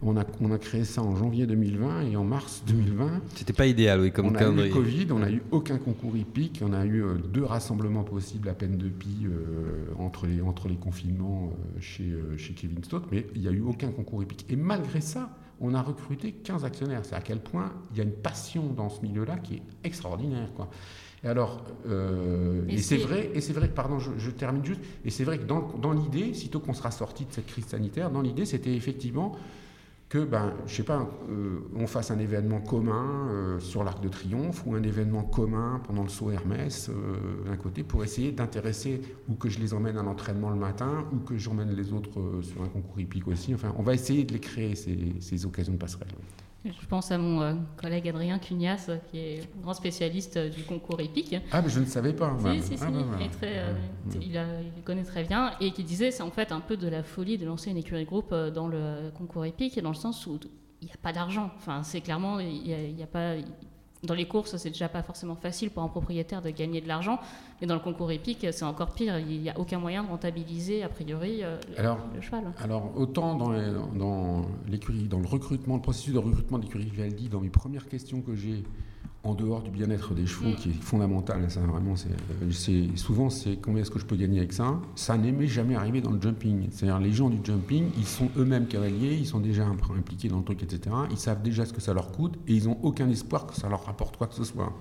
[0.02, 3.22] on a, on a créé ça en janvier 2020 et en mars 2020.
[3.36, 6.18] C'était pas idéal, oui, comme On a eu le Covid, on n'a eu aucun concours
[6.18, 10.42] hippique, on a eu euh, deux rassemblements possibles à peine de pi euh, entre, les,
[10.42, 14.46] entre les confinements chez, chez Kevin Stott, mais il n'y a eu aucun concours hippique.
[14.50, 15.30] Et malgré ça,
[15.60, 17.02] on a recruté 15 actionnaires.
[17.04, 20.50] C'est à quel point il y a une passion dans ce milieu-là qui est extraordinaire.
[20.56, 20.70] Quoi.
[21.24, 25.24] Et alors, euh, et, c'est vrai, et c'est vrai, pardon, je, termine juste, et c'est
[25.24, 28.46] vrai que dans, dans l'idée, sitôt qu'on sera sorti de cette crise sanitaire, dans l'idée,
[28.46, 29.36] c'était effectivement
[30.10, 34.08] que, ben, je sais pas, euh, on fasse un événement commun euh, sur l'Arc de
[34.08, 39.02] Triomphe ou un événement commun pendant le saut Hermès euh, d'un côté pour essayer d'intéresser
[39.28, 42.62] ou que je les emmène à l'entraînement le matin ou que j'emmène les autres sur
[42.62, 43.54] un concours hippique aussi.
[43.54, 46.08] Enfin, on va essayer de les créer ces, ces occasions de passerelle.
[46.66, 51.00] Je pense à mon euh, collègue Adrien Cugnas, qui est grand spécialiste euh, du concours
[51.00, 51.36] épique.
[51.52, 52.36] Ah, mais je ne savais pas.
[52.40, 52.86] Si, si, si,
[54.22, 57.38] il, connaît très bien et qui disait c'est en fait un peu de la folie
[57.38, 60.40] de lancer une écurie groupe euh, dans le concours épique, dans le sens où
[60.82, 61.52] il n'y a pas d'argent.
[61.58, 63.36] Enfin, c'est clairement, il n'y a, a, pas,
[64.04, 67.20] dans les courses, c'est déjà pas forcément facile pour un propriétaire de gagner de l'argent,
[67.60, 69.18] mais dans le concours épique, c'est encore pire.
[69.20, 71.58] Il n'y a aucun moyen de rentabiliser, a priori, euh,
[72.14, 72.44] le cheval.
[72.64, 73.52] Alors, autant dans,
[73.96, 77.88] dans l'écurie, dans le recrutement, le processus de recrutement de l'écurie Vivaldi, dans mes premières
[77.88, 78.64] questions que j'ai
[79.24, 80.56] en dehors du bien-être des chevaux, mm.
[80.56, 81.50] qui est fondamental.
[81.50, 81.96] Ça, vraiment,
[82.52, 84.80] c'est, souvent, c'est combien est-ce que je peux gagner avec ça?
[84.96, 86.68] Ça n'aimait jamais arrivé dans le jumping.
[86.72, 90.44] C'est-à-dire, les gens du jumping, ils sont eux-mêmes cavaliers, ils sont déjà impliqués dans le
[90.44, 90.96] truc, etc.
[91.12, 93.68] Ils savent déjà ce que ça leur coûte et ils n'ont aucun espoir que ça
[93.68, 94.74] leur rapporte quoi que ce soit.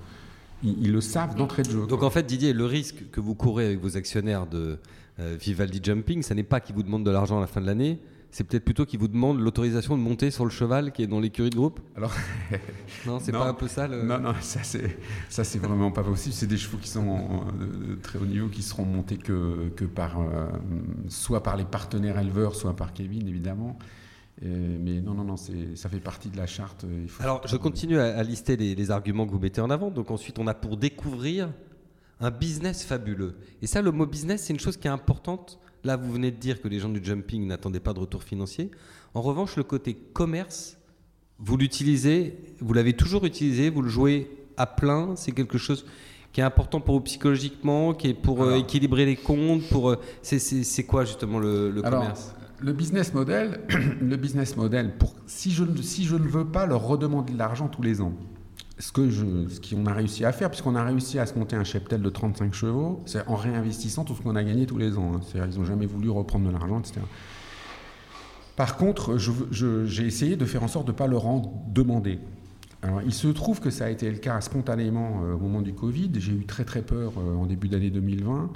[0.63, 1.87] Ils, le savent d'entrée de jeu.
[1.87, 4.79] Donc, en fait, Didier, le risque que vous courez avec vos actionnaires de
[5.21, 7.67] euh, Vivaldi Jumping, ce n'est pas qu'ils vous demandent de l'argent à la fin de
[7.67, 8.01] l'année,
[8.37, 11.21] c'est peut-être plutôt qu'ils vous demandent l'autorisation de monter sur le cheval qui est dans
[11.21, 12.13] l'écurie de groupe Alors,
[13.07, 14.03] non, c'est pas un peu ça le...
[14.03, 14.99] Non, non, ça c'est
[15.31, 16.35] ça c'est vraiment pas possible.
[16.35, 20.21] C'est des chevaux qui sont de, très haut niveau qui seront montés que, que par
[20.21, 20.51] euh,
[21.09, 23.79] soit par les partenaires éleveurs, soit par Kevin évidemment.
[24.43, 26.85] mais non, non, non, ça fait partie de la charte.
[27.21, 29.91] Alors, je continue à, lister les, les, arguments que vous mettez en avant.
[29.91, 31.49] Donc ensuite, on a pour découvrir
[32.21, 33.39] un business fabuleux.
[33.63, 36.37] Et ça, le mot business, c'est une chose qui est importante Là, vous venez de
[36.37, 38.73] dire que les gens du jumping n'attendaient pas de retour financier.
[39.15, 40.79] En revanche, le côté commerce,
[41.39, 45.15] vous l'utilisez, vous l'avez toujours utilisé, vous le jouez à plein.
[45.15, 45.87] C'est quelque chose
[46.33, 50.01] qui est important pour vous psychologiquement, qui est pour euh, équilibrer les comptes, pour euh,
[50.23, 52.35] c'est quoi justement le, le commerce?
[52.59, 53.61] le business model,
[54.01, 57.69] le business model pour, si, je, si je ne veux pas leur redemander de l'argent
[57.69, 58.13] tous les ans,
[58.79, 61.57] ce que je, ce qu'on a réussi à faire, puisqu'on a réussi à se monter
[61.57, 64.99] un cheptel de 35 chevaux, c'est en réinvestissant tout ce qu'on a gagné tous les
[64.99, 65.13] ans.
[65.17, 65.21] Hein.
[65.35, 67.01] Ils n'ont jamais voulu reprendre de l'argent, etc.
[68.57, 72.19] Par contre, j'ai essayé de faire en sorte de ne pas leur en demander.
[72.83, 75.73] Alors, il se trouve que ça a été le cas spontanément euh, au moment du
[75.73, 76.11] Covid.
[76.19, 78.51] J'ai eu très très peur euh, en début d'année 2020.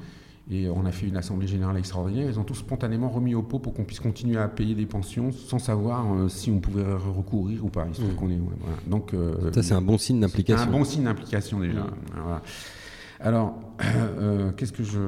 [0.53, 2.29] Et on a fait une assemblée générale extraordinaire.
[2.29, 5.31] Ils ont tous spontanément remis au pot pour qu'on puisse continuer à payer des pensions
[5.31, 7.87] sans savoir euh, si on pouvait recourir ou pas.
[7.97, 8.39] Il qu'on est,
[8.87, 10.67] Donc, euh, ça, c'est un bon signe d'implication.
[10.67, 11.83] Un bon signe d'implication déjà.
[11.83, 12.41] Mmh.
[13.21, 14.99] Alors, euh, qu'est-ce que je.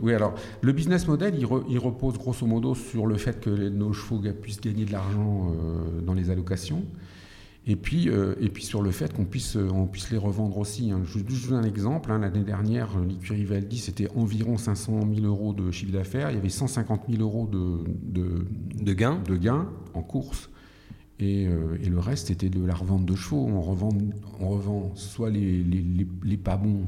[0.00, 3.92] Oui, alors, le business model, il, il, repose grosso modo sur le fait que nos
[3.92, 5.52] chevaux puissent gagner de l'argent
[6.06, 6.84] dans les allocations.
[7.66, 10.56] Et puis, euh, et puis sur le fait qu'on puisse, euh, on puisse les revendre
[10.58, 10.90] aussi.
[10.90, 11.02] Hein.
[11.04, 12.10] Je vous donne un exemple.
[12.10, 12.18] Hein.
[12.18, 16.30] L'année dernière, l'écurie Valdi, c'était environ 500 000 euros de chiffre d'affaires.
[16.30, 19.20] Il y avait 150 000 euros de, de, gains.
[19.28, 19.38] de
[19.94, 20.48] en course.
[21.18, 23.46] Et, euh, et, le reste, c'était de la revente de chevaux.
[23.46, 23.90] On revend,
[24.40, 26.86] on revend soit les, les, les, pas bons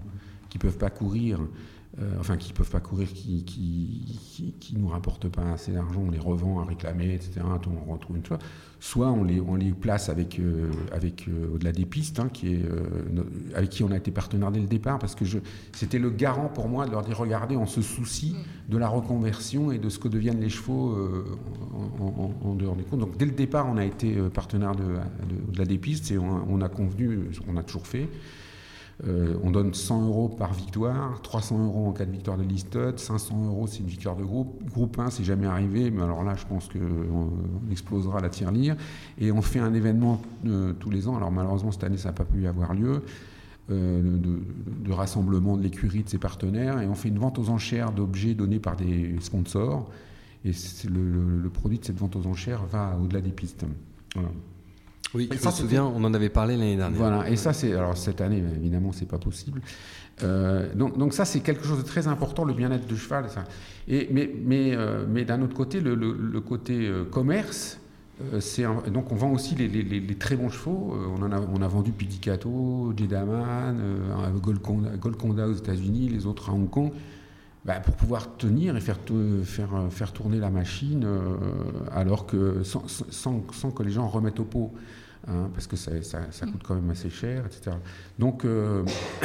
[0.49, 1.39] qui ne peuvent pas courir,
[2.19, 6.11] enfin qui ne peuvent pas courir, qui, qui, qui, nous rapportent pas assez d'argent, on
[6.11, 7.43] les revend à réclamer, etc.
[7.45, 8.39] On retrouve une fois
[8.83, 12.53] soit on les, on les place avec, euh, avec euh, au-delà des pistes, hein, qui
[12.53, 13.23] est, euh,
[13.55, 15.25] avec qui on a été partenaire dès le départ, parce que
[15.73, 18.35] c'était le garant pour moi de leur dire regardez, on se soucie
[18.69, 20.99] de la reconversion et de ce que deviennent les chevaux
[22.01, 22.99] en, dehors des comptes.
[22.99, 26.45] Donc dès le départ, on a été partenaire de, de, la des pistes et on,
[26.49, 28.09] on a convenu, on a toujours fait,
[29.07, 32.99] euh, on donne 100 euros par victoire, 300 euros en cas de victoire de listed,
[32.99, 34.63] 500 euros c'est une victoire de groupe.
[34.71, 38.77] Groupe 1, c'est jamais arrivé, mais alors là, je pense qu'on explosera la tirelire.
[39.19, 41.17] Et on fait un événement euh, tous les ans.
[41.17, 43.03] Alors malheureusement, cette année, ça n'a pas pu avoir lieu.
[43.71, 46.81] Euh, de, rassemblement de l'écurie de ses partenaires.
[46.81, 49.91] Et on fait une vente aux enchères d'objets donnés par des sponsors.
[50.45, 50.51] Et
[50.89, 53.65] le, le, produit de cette vente aux enchères va au-delà des pistes.
[55.15, 56.99] Oui, je me souviens, on en avait parlé l'année dernière.
[56.99, 57.73] Voilà, et ça, c'est.
[57.75, 59.61] Alors, cette année, évidemment, c'est pas possible.
[60.23, 63.29] Euh, donc, donc, ça, c'est quelque chose de très important, le bien-être du cheval.
[63.29, 63.45] Ça.
[63.89, 67.79] Et, mais mais, euh, mais d'un autre côté, le, le, côté euh, commerce,
[68.39, 70.95] c'est donc on vend aussi les, les, les, très bons chevaux.
[71.19, 73.77] on, en a, on a vendu Pidicato, Jedaman,
[75.01, 76.93] Golconda, aux États-Unis, les autres à Hong Kong.
[77.65, 78.99] Bah, pour pouvoir tenir et faire,
[79.45, 81.07] faire, faire tourner la machine
[81.93, 84.73] alors que sans, sans, sans, que les gens remettent au pot.
[85.29, 87.77] Hein, parce que ça, ça, coûte quand même assez cher, etc.
[88.19, 88.85] Donc, euh,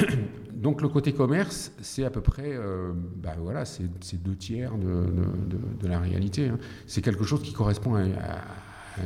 [0.54, 5.08] donc le côté commerce, c'est à peu près, euh, bah, voilà, c'est deux tiers de,
[5.80, 6.50] de, la réalité.
[6.50, 6.60] Hein.
[6.86, 8.04] C'est quelque chose qui correspond à,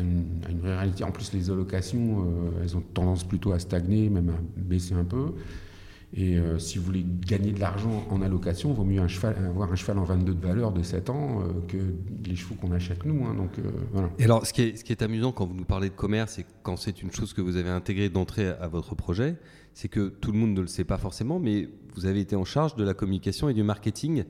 [0.01, 1.05] une, réalité.
[1.05, 5.05] En plus, les allocations, euh, elles ont tendance plutôt à stagner, même à baisser un
[5.05, 5.27] peu.
[6.13, 9.75] Et euh, si vous voulez gagner de l'argent en allocation, il vaut mieux avoir un
[9.75, 11.77] cheval en 22 de valeur de 7 ans euh, que
[12.27, 13.25] les chevaux qu'on achète nous.
[13.25, 14.09] Hein, donc, euh, voilà.
[14.19, 16.37] Et alors, ce qui, est, ce qui est amusant quand vous nous parlez de commerce
[16.37, 19.37] et quand c'est une chose que vous avez intégrée d'entrée à votre projet,
[19.73, 22.43] c'est que tout le monde ne le sait pas forcément, mais vous avez été en
[22.43, 24.25] charge de la communication et du marketing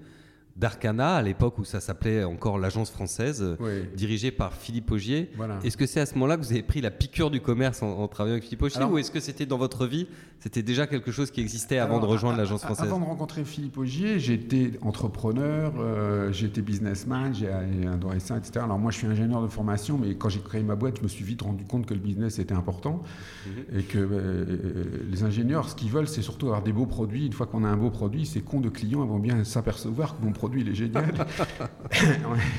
[0.62, 3.58] d'Arcana, à l'époque où ça s'appelait encore l'agence française,
[3.95, 5.32] dirigée par Philippe Augier.
[5.63, 8.08] Est-ce que c'est à ce moment-là que vous avez pris la piqûre du commerce en,
[8.08, 10.08] travaillant avec Philippe Augier ou est-ce que c'était dans votre vie,
[10.39, 12.88] c'était déjà quelque chose qui existait avant de rejoindre l'agence française?
[12.88, 18.60] Avant de rencontrer Philippe Augier, j'étais entrepreneur, euh, j'étais businessman, j'ai un ça, etc.
[18.63, 21.08] Alors moi je suis ingénieur de formation, mais quand j'ai créé ma boîte, je me
[21.08, 23.02] suis vite rendu compte que le business était important
[23.47, 23.80] mhm.
[23.80, 27.26] et que euh, les ingénieurs, ce qu'ils veulent, c'est surtout avoir des beaux produits.
[27.26, 30.24] Une fois qu'on a un beau produit, ces cons de clients vont bien s'apercevoir que
[30.24, 31.14] mon produit il est génial.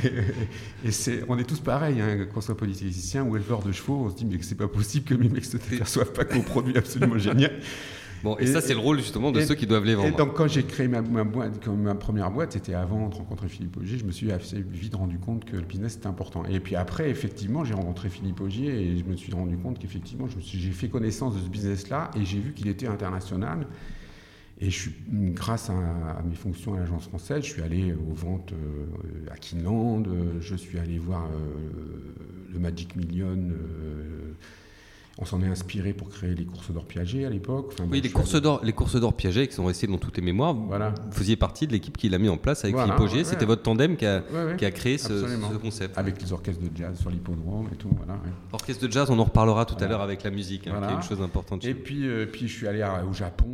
[0.85, 4.11] et c'est, on est tous pareils, hein, qu'on soit politicien ou éleveur de chevaux, on
[4.11, 7.19] se dit mais c'est pas possible que mes mecs se perçoivent pas qu'on produit absolument
[7.19, 7.53] génial.
[8.23, 10.09] Bon, et, ça, c'est le rôle justement de ceux qui doivent les vendre.
[10.09, 13.77] Et donc, quand j'ai créé ma, boîte, ma première boîte, c'était avant de rencontrer Philippe
[13.79, 16.45] Augier, je me suis assez vite rendu compte que le business était important.
[16.45, 20.29] Et puis après, effectivement, j'ai rencontré Philippe Augier et je me suis rendu compte qu'effectivement,
[20.39, 23.67] j'ai fait connaissance de ce business-là et j'ai vu qu'il était international.
[24.63, 28.53] Et je suis, grâce à, mes fonctions à l'agence française, je suis allé aux ventes
[28.53, 33.37] euh, à Kinland, euh, je suis allé voir euh, le Magic Million
[35.19, 37.75] on s'en est inspiré pour créer les courses d'or Piaget à l'époque.
[37.91, 40.55] oui, les courses d'or, les courses d'or Piaget qui sont restées dans toutes les mémoires.
[40.55, 40.95] Voilà.
[41.11, 43.25] Vous faisiez partie de l'équipe qui l'a mis en place avec Philippe Augier.
[43.25, 44.23] C'était votre tandem qui a,
[44.57, 45.99] qui a créé ce, concept.
[45.99, 47.91] Avec les orchestres de jazz sur l'hippodrome et tout.
[47.97, 48.21] Voilà,
[48.53, 50.97] Orchestre de jazz, on en reparlera tout à l'heure avec la musique, hein, qui est
[50.97, 51.65] une chose importante.
[51.65, 53.47] Et puis, euh, puis je suis allé au Japon.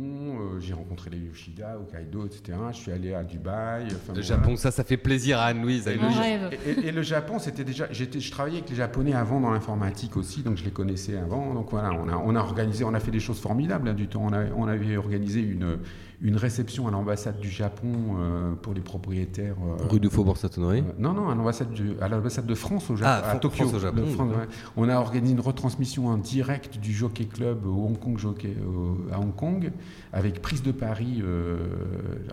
[0.59, 2.57] J'ai rencontré les Yoshida, Hokkaido, etc.
[2.71, 3.87] Je suis allé à Dubaï.
[4.13, 5.87] le Japon, ça, ça fait plaisir à Anne-Louise.
[5.87, 7.87] Et, et, le Japon, c'était déjà.
[7.91, 11.53] Je travaillais avec les Japonais avant dans l'informatique aussi, donc je les connaissais avant.
[11.53, 14.07] Donc voilà, on a, on a organisé, on a fait des choses formidables hein, du
[14.07, 14.25] temps.
[14.25, 15.79] On, a, on avait organisé une,
[16.21, 19.55] une réception à l'ambassade du Japon euh, pour les propriétaires.
[19.65, 20.79] euh, Rue du Faubourg Saint-Honoré.
[20.79, 23.63] euh, non, non, à l'ambassade, du- à l'ambassade de France au Japon, Ah, à Tokyo.
[23.63, 24.47] France au Japon, ouais.
[24.75, 29.13] On a organisé une retransmission en direct du Jockey Club au Hong Kong Jockey euh,
[29.13, 29.71] à Hong Kong,
[30.11, 31.21] avec prise de Paris.
[31.23, 31.57] euh,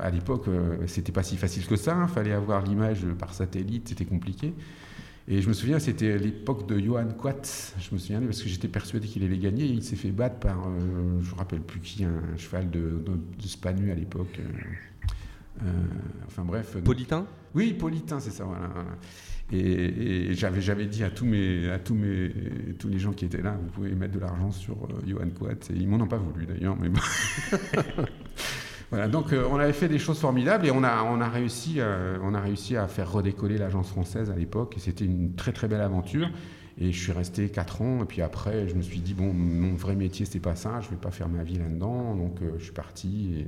[0.01, 1.97] à l'époque, euh, c'était pas si facile que ça.
[2.03, 4.53] Il fallait avoir l'image par satellite, c'était compliqué.
[5.29, 7.75] Et je me souviens, c'était l'époque de Johan Quatz.
[7.81, 9.65] Je me souviens parce que j'étais persuadé qu'il allait gagner.
[9.67, 13.13] Il s'est fait battre par, euh, je me rappelle plus qui, un cheval de, de,
[13.43, 14.39] de Spanu à l'époque.
[14.39, 15.71] euh, euh,
[16.27, 16.77] enfin bref.
[16.85, 17.27] Politain?
[17.55, 18.45] Oui, Politain, c'est ça.
[18.45, 18.71] Voilà.
[19.53, 22.33] Et, et j'avais, j'avais dit à tous mes, à tous mes,
[22.79, 25.71] tous les gens qui étaient là, vous pouvez mettre de l'argent sur euh, Johan Quat.
[25.71, 27.01] Et ils m'en ont pas voulu d'ailleurs, mais bon.
[28.91, 29.09] voilà.
[29.09, 32.19] Donc euh, on avait fait des choses formidables et on a, on a réussi, euh,
[32.23, 34.75] on a réussi à faire redécoller l'agence française à l'époque.
[34.77, 36.29] Et c'était une très très belle aventure.
[36.79, 38.03] Et je suis resté 4 ans.
[38.03, 40.81] Et puis après, je me suis dit bon, mon vrai métier c'est pas ça.
[40.83, 42.15] Je vais pas faire ma vie là-dedans.
[42.15, 43.45] Donc euh, je suis parti.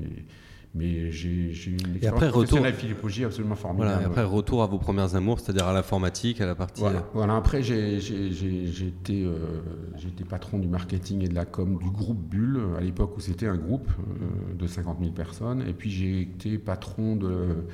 [0.75, 3.91] Mais j'ai, eu une expérience après, retour- absolument formidable.
[3.91, 6.81] Voilà, et après, retour à vos premières amours, c'est-à-dire à l'informatique, à la partie.
[6.81, 7.37] Voilà, euh, voilà.
[7.37, 9.61] après j'ai été, euh,
[10.07, 13.47] été patron du marketing et de la com du groupe Bulle, à l'époque où c'était
[13.47, 15.65] un groupe euh, de 50 000 personnes.
[15.67, 17.65] Et puis j'ai été patron de,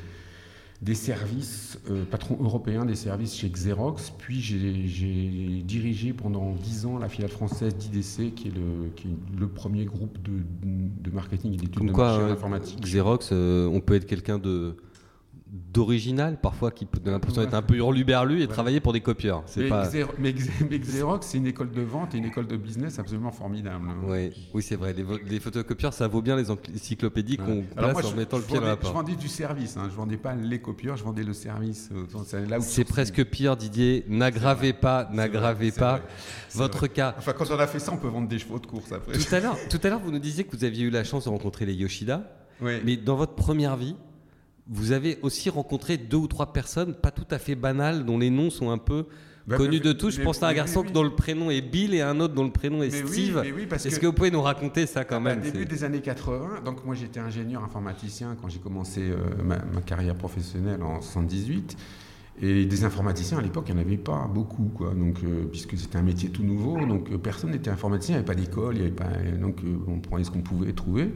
[0.84, 4.12] des services, euh, patron européen des services chez Xerox.
[4.18, 9.40] Puis j'ai dirigé pendant 10 ans la filiale française d'IDC, qui est le, qui est
[9.40, 12.80] le premier groupe de, de marketing et d'études de marché informatique.
[12.82, 14.76] Xerox, euh, on peut être quelqu'un de
[15.72, 18.46] d'original parfois qui peut donner l'impression d'être un peu hurluberlu et Ouais.
[18.48, 19.44] travailler pour des copieurs.
[19.56, 19.88] Mais, pas.
[19.88, 23.86] Xerox, c'est une école de vente et une école de business absolument formidable.
[23.88, 24.08] hein.
[24.08, 24.32] Ouais.
[24.52, 24.94] Oui, c'est vrai.
[25.28, 27.64] Les, photocopieurs, ça vaut bien les encyclopédies qu'on Ouais.
[27.76, 28.94] Place moi, en je- mettant le pied dans la vendais- Je porte.
[29.06, 29.88] vendais du service, hein.
[29.90, 31.88] je vendais pas les copieurs, je vendais le service.
[31.92, 32.04] euh,
[32.60, 34.04] c'est presque pire, Didier.
[34.08, 36.00] N'aggravez pas, n'aggravez pas
[36.54, 36.88] votre vrai.
[36.88, 37.14] cas.
[37.18, 39.16] Enfin, quand on a fait ça, on peut vendre des chevaux de course après.
[39.18, 41.74] Tout à l'heure, vous nous disiez que vous aviez eu la chance de rencontrer les
[41.74, 42.80] Yoshida, Ouais.
[42.84, 43.96] mais dans votre première vie,
[44.68, 48.30] vous avez aussi rencontré deux ou trois personnes pas tout à fait banales, dont les
[48.30, 49.06] noms sont un peu
[49.46, 50.10] Bah, connus de tous.
[50.10, 50.92] Je pense à un garçon oui, oui.
[50.94, 53.42] dont le prénom est Bill et un autre dont le prénom est Mais Steve.
[53.44, 55.84] oui, Est-ce que- que vous pouvez nous raconter ça quand Au même début c'est- des
[55.84, 60.82] années 80, donc moi j'étais ingénieur informaticien quand j'ai commencé euh, ma, ma carrière professionnelle
[60.82, 61.76] en 78.
[62.42, 64.92] Et des informaticiens à l'époque, il n'y en avait pas beaucoup, quoi.
[64.92, 68.24] Donc, euh, puisque c'était un métier tout nouveau, donc euh, personne n'était informaticien, il n'y
[68.28, 69.06] avait pas d'école, il y avait pas,
[69.40, 71.12] donc on prenait ce qu'on pouvait trouver.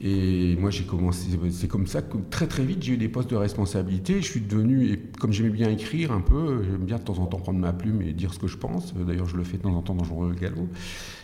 [0.00, 3.30] Et moi, j'ai commencé, c'est comme ça que très très vite, j'ai eu des postes
[3.30, 4.20] de responsabilité.
[4.20, 7.26] Je suis devenu, et comme j'aimais bien écrire un peu, j'aime bien de temps en
[7.26, 8.92] temps prendre ma plume et dire ce que je pense.
[8.94, 10.68] D'ailleurs, je le fais de temps en temps dans Journal Le Galop.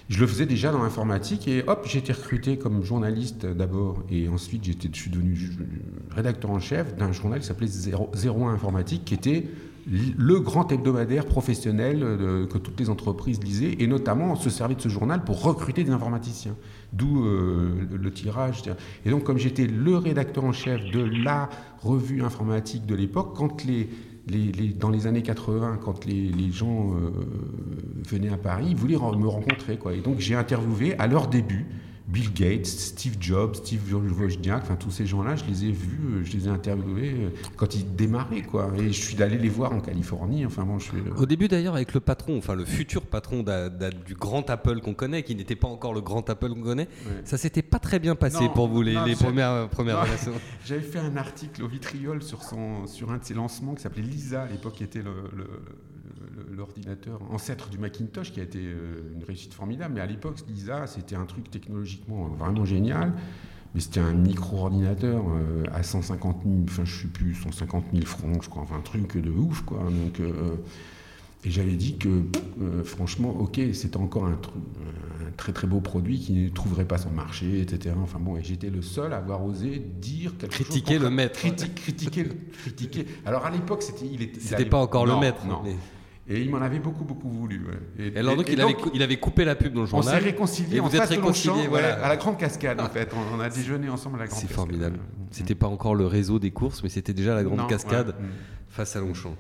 [0.09, 4.29] Je le faisais déjà dans l'informatique et hop, j'ai été recruté comme journaliste d'abord et
[4.29, 5.39] ensuite je suis devenu
[6.11, 9.47] rédacteur en chef d'un journal qui s'appelait 0- 01 Informatique qui était
[9.87, 14.75] le grand hebdomadaire professionnel euh, que toutes les entreprises lisaient et notamment on se servait
[14.75, 16.57] de ce journal pour recruter des informaticiens.
[16.93, 18.63] D'où euh, le, tirage.
[19.05, 21.49] Et donc comme j'étais le rédacteur en chef de la
[21.81, 23.89] revue informatique de l'époque, quand les,
[24.79, 27.11] dans les années 80, quand les, gens euh,
[28.09, 29.79] venaient à Paris, ils voulaient me rencontrer.
[29.79, 29.95] Quoi.
[29.95, 31.67] Et donc j'ai interviewé à leur début
[32.09, 36.25] Bill Gates, Steve Jobs, Steve Wozniak, enfin tous ces gens-là, je les ai vus, euh,
[36.25, 38.43] je les ai interviewés euh, quand ils démarraient.
[38.43, 38.73] Quoi.
[38.79, 40.45] Et je suis allé les voir en Californie.
[40.45, 43.45] Enfin bon, je suis, euh, Au début d'ailleurs avec le patron, enfin le futur patron
[44.07, 47.21] du grand Apple qu'on connaît, qui n'était pas encore le grand Apple qu'on connaît, Ouais.
[47.25, 50.03] ça s'était pas très bien passé Non, pour vous les, non, les je- premières, premières
[50.03, 50.33] relations.
[50.67, 54.03] J'avais fait un article au vitriol sur, son, sur un de ses lancements qui s'appelait
[54.03, 55.63] Lisa, à l'époque qui était le- le- le-
[56.61, 59.95] l'ordinateur ancêtre du Macintosh, qui a été euh, une réussite formidable.
[59.95, 63.13] Mais à l'époque, Lisa, c'était un truc technologiquement vraiment génial.
[63.75, 68.43] Mais c'était un micro-ordinateur euh, à 150 000, enfin je sais plus, 150 000 francs,
[68.43, 69.79] je crois, enfin un truc de ouf, quoi.
[69.79, 70.57] Donc, euh,
[71.45, 72.09] et j'avais dit que,
[72.61, 74.57] euh, franchement, ok, c'était encore un, truc,
[75.27, 77.95] un très très beau produit qui ne trouverait pas son marché, etc.
[78.03, 80.67] Enfin bon, et j'étais le seul à avoir osé dire quelque chose.
[80.67, 81.39] Critiquer contre- le maître.
[81.41, 83.07] Criti- critiquer, le- critiquer.
[83.25, 85.47] Alors à l'époque, c'était, il était, il C'était pas encore le maître.
[85.47, 85.61] Non.
[85.65, 85.77] mais-
[86.31, 87.61] Et il m'en avait beaucoup beaucoup voulu.
[87.67, 88.13] ouais.
[88.15, 90.09] Et alors donc, il, avait, cou- il avait coupé la pub dans le on s'est
[90.11, 90.23] journal.
[90.23, 92.05] réconciliés Et en vous êtes face de réconciliés, Longchamp, voilà.
[92.05, 93.11] à la grande cascade en fait.
[93.15, 94.57] On, on a déjeuné ensemble à la grande C'est cascade.
[94.57, 94.97] formidable.
[94.97, 95.27] Ouais.
[95.33, 98.15] C'était pas encore le réseau des courses, mais c'était déjà la grande Non, cascade ouais.
[98.73, 99.35] Face à Longchamp.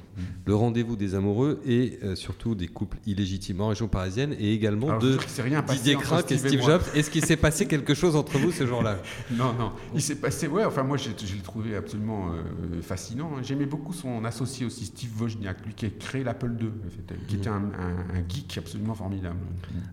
[0.45, 4.88] Le rendez-vous des amoureux et euh, surtout des couples illégitimes en région parisienne et également
[4.88, 6.61] Alors, je de rien Didier Crac et Steve.
[6.61, 6.83] Jobs.
[6.97, 8.99] Est-ce qu'il s'est passé quelque chose entre vous ce jour-là?
[9.31, 9.71] Non, non.
[9.95, 13.31] Il s'est passé, ouais, enfin moi j'ai- je l'ai trouvé absolument euh, fascinant.
[13.37, 13.43] hein.
[13.45, 17.26] J'aimais beaucoup son associé aussi, Steve Wozniak, lui qui a créé l'Apple II, en fait,
[17.28, 19.39] qui était un, un- un geek absolument formidable.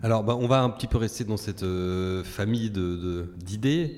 [0.02, 3.98] Alors, bah, on va un petit peu rester dans cette euh, famille de- de- d'idées.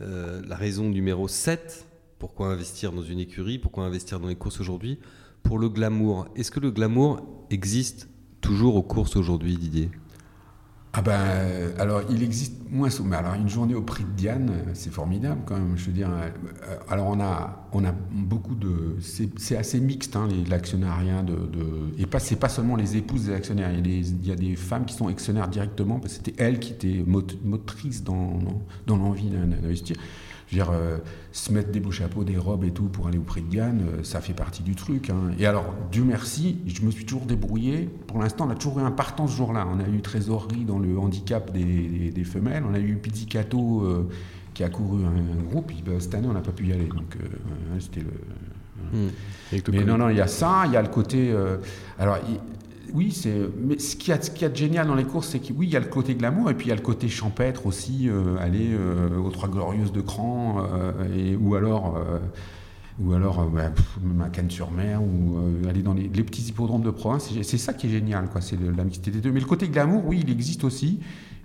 [0.00, 1.84] La raison numéro 7,
[2.18, 4.98] pourquoi investir dans une écurie, pourquoi investir dans les courses aujourd'hui?
[5.42, 6.26] Pour le glamour.
[6.36, 8.08] Est-ce que le glamour existe
[8.40, 9.90] toujours aux courses aujourd'hui, Didier?
[10.94, 14.90] Ah ben, alors il existe moins, mais alors une journée au prix de Diane, c'est
[14.90, 15.76] formidable quand même.
[15.76, 18.96] Je veux dire, euh, alors on a, on a beaucoup de,
[19.36, 21.66] c'est assez mixte hein, l'actionnariat de, de,
[21.98, 23.70] et pas, c'est pas seulement les épouses des actionnaires.
[23.70, 27.04] Il y, a des, femmes qui sont actionnaires directement parce que c'était elles qui étaient
[27.44, 28.38] motrices dans,
[28.86, 29.96] dans l'envie d'investir.
[30.50, 30.96] Je veux dire, euh,
[31.32, 33.82] se mettre des beaux chapeaux, des robes et tout pour aller au prix de Diane,
[33.82, 35.10] euh, ça fait partie du truc.
[35.10, 35.32] Hein.
[35.38, 37.90] Et alors, Dieu merci, je me suis toujours débrouillé.
[38.06, 39.66] Pour l'instant, on a toujours eu un partant ce jour-là.
[39.70, 42.64] On a eu trésorerie dans le handicap des, femelles.
[42.68, 44.08] On a eu Pizzicato euh,
[44.54, 45.70] qui a couru un, groupe.
[45.84, 46.86] Ben, cette année, on n'a pas pu y aller.
[46.86, 47.16] Donc,
[47.78, 48.10] c'était le.
[48.92, 49.10] Mmh.
[49.72, 51.34] Mais non, non, il y a ça, il y a le côté.
[51.98, 52.18] alors,
[52.94, 53.22] oui.
[53.58, 55.68] Mais ce qu'il y, a, ce a de génial dans les courses, c'est que oui,
[55.68, 58.36] y a le côté glamour et puis il y a le côté champêtre aussi, euh,
[58.38, 61.98] aller euh, aux Trois Glorieuses de Cran, euh, ou alors,
[63.00, 63.70] ou alors bah,
[64.24, 67.30] à Cannes-sur-Mer, ou aller dans les, petits hippodromes de province.
[67.42, 68.28] C'est ça qui est génial.
[68.40, 69.32] C'est la mixité des deux.
[69.32, 71.00] Mais le côté glamour, oui, il existe aussi.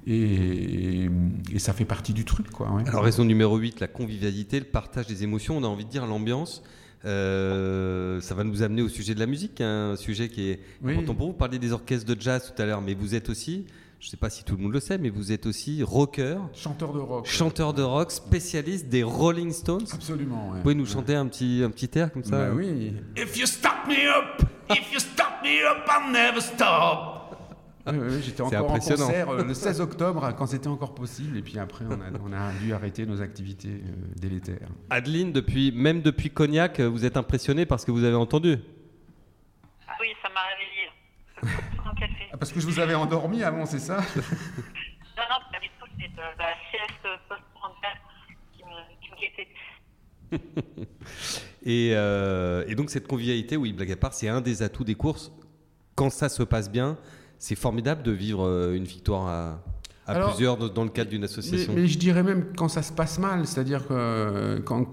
[0.06, 1.08] Et,
[1.54, 2.50] et, ça fait partie du truc.
[2.52, 5.89] Quoi, Alors, raison numéro 8, la convivialité, le partage des émotions, on a envie de
[5.89, 6.62] dire l'ambiance.
[7.06, 10.60] Euh, ça va nous amener au sujet de la musique, hein, un sujet qui est
[10.84, 11.32] important pour vous.
[11.34, 13.66] Vous parliez des orchestres de jazz tout à l'heure, mais vous êtes aussi,
[13.99, 16.38] je ne sais pas si tout le monde le sait, mais vous êtes aussi rocker.
[16.54, 17.26] Chanteur de rock.
[17.26, 19.86] Chanteur de rock, spécialiste des Rolling Stones.
[19.93, 20.51] Absolument.
[20.56, 22.93] Vous pouvez nous chanter un petit, un petit air comme ça bah oui.
[23.18, 27.23] If you stop me up, if you stop me up, I'll never stop.
[27.86, 31.60] Oui, j'étais encore en concert euh, le 16 octobre quand c'était encore possible et puis
[31.60, 34.70] après on a, dû arrêter nos activités euh, délétères.
[34.90, 38.58] Adeline, depuis, même depuis Cognac, euh, vous êtes impressionnée par ce que vous avez entendu?
[39.86, 41.68] Ah Oui, ça m'a réveillée.
[42.32, 43.98] ah, parce que je vous avais endormi avant, c'est ça?
[43.98, 46.10] Non, non, pas du tout, c'est
[46.40, 48.00] la sieste post-frontale
[48.54, 48.72] qui me,
[51.66, 55.32] et, et donc cette convivialité, oui, blague à part, c'est un des atouts des courses.
[55.96, 56.98] Quand ça se passe bien,
[57.44, 59.60] c'est formidable de vivre euh, une victoire
[60.08, 61.74] à, plusieurs dans le cadre d'une association.
[61.76, 64.88] Mais, je dirais même quand ça se passe mal, c'est-à-dire que euh, quand,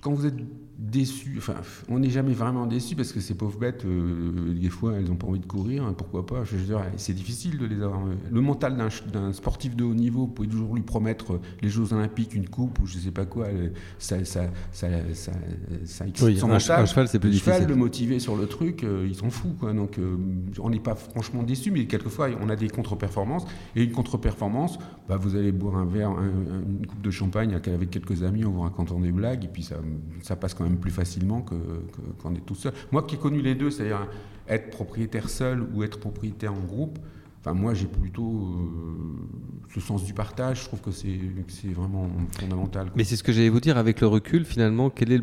[0.00, 0.36] quand vous êtes
[0.78, 1.34] déçu.
[1.38, 1.54] Enfin,
[1.88, 5.16] on n'est jamais vraiment déçu parce que ces pauvres bêtes, euh, des fois, elles n'ont
[5.16, 5.84] pas envie de courir.
[5.84, 8.02] Hein, pourquoi pas Je veux dire, c'est difficile de les avoir.
[8.30, 8.76] Le mental
[9.12, 12.78] d'un sportif de haut niveau, vous pouvez toujours lui promettre les Jeux Olympiques, une coupe
[12.80, 13.46] ou je sais pas quoi.
[13.98, 15.32] Ça, ça, ça, ça,
[15.84, 16.82] ça excite son un, mental.
[16.82, 17.54] Un cheval, c'est plus difficile.
[17.54, 19.58] Cheval, le motiver sur le truc, euh, ils s'en foutent.
[19.58, 19.72] Quoi.
[19.72, 20.16] Donc, euh,
[20.60, 23.46] on n'est pas franchement déçu, mais quelquefois, on a des contre-performances.
[23.74, 28.22] Et une contre-performance, bah, vous allez boire un verre, une coupe de champagne avec quelques
[28.22, 29.76] amis en vous racontant des blagues, et puis ça,
[30.22, 31.54] ça passe quand même plus facilement que,
[32.22, 32.72] quand on est tout seul.
[32.92, 34.06] Moi qui ai connu les deux, c'est-à-dire
[34.48, 36.98] être propriétaire seul ou être propriétaire en groupe,
[37.40, 42.08] enfin moi j'ai plutôt euh, ce sens du partage, je trouve que c'est vraiment
[42.38, 42.90] fondamental.
[42.96, 45.22] Mais c'est ce que j'allais vous dire avec le recul, finalement, quel est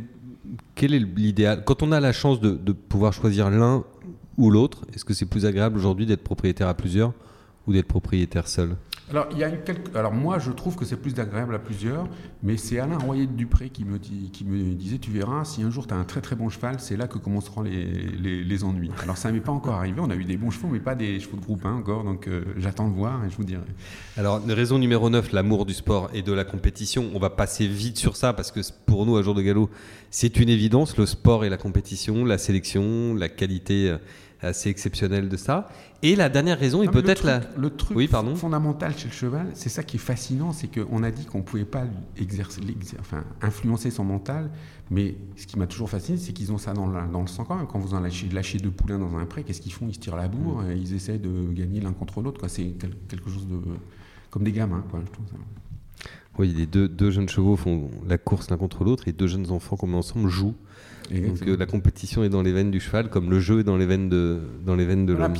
[0.75, 1.63] quel est l'idéal?
[1.65, 3.83] Quand on a la chance de pouvoir choisir l'un
[4.37, 7.13] ou l'autre, est-ce que c'est plus agréable aujourd'hui d'être propriétaire à plusieurs
[7.65, 8.75] ou d'être propriétaire seul?
[9.13, 9.51] Alors, il y a
[9.93, 12.07] Alors, moi, je trouve que c'est plus agréable à plusieurs,
[12.41, 15.97] mais c'est Alain Royer Dupré qui me, disait Tu verras, si un jour tu as
[15.97, 17.85] un très très bon cheval, c'est là que commenceront les,
[18.43, 18.89] les, ennuis.
[19.03, 20.01] Alors, ça m'est pas encore arrivé.
[20.01, 22.03] On a eu des bons chevaux, mais pas des chevaux de groupe hein, encore.
[22.03, 23.61] Donc, euh, j'attends de voir et je vous dirai.
[24.17, 27.11] Alors, raison numéro 9, l'amour du sport et de la compétition.
[27.13, 29.69] On va passer vite sur ça parce que pour nous, à jour de galop,
[30.09, 33.97] c'est une évidence le sport et la compétition, la sélection, la qualité euh,
[34.41, 35.69] assez exceptionnelle de ça.
[36.05, 37.39] Et la dernière raison est peut-être la.
[37.57, 38.35] Le truc oui, pardon.
[38.35, 41.43] fondamental chez le cheval, c'est ça qui est fascinant, c'est qu'on a dit qu'on ne
[41.43, 41.85] pouvait pas
[42.17, 42.59] exercer,
[42.99, 44.51] enfin, influencer son mental,
[44.91, 47.45] mais ce qui m'a toujours fasciné, c'est qu'ils ont ça dans le, dans le, sang
[47.45, 47.67] quand même.
[47.67, 49.87] Quand vous en lâchez, lâchez deux poulains dans un pré, qu'est-ce qu'ils font?
[49.87, 50.71] Ils se tirent la bourre, mm.
[50.71, 52.49] et ils essaient de gagner l'un contre l'autre.
[52.49, 52.73] C'est
[53.07, 53.61] quelque chose de.
[54.29, 55.37] comme des gamins, quoi, je trouve ça.
[56.37, 59.51] Oui, les deux, deux jeunes chevaux font la course l'un contre l'autre, et deux jeunes
[59.51, 60.55] enfants, comme ensemble, jouent
[61.11, 63.77] donc euh, la compétition est dans les veines du cheval, comme le jeu est dans
[63.77, 65.33] les veines de, dans les veines de l'homme.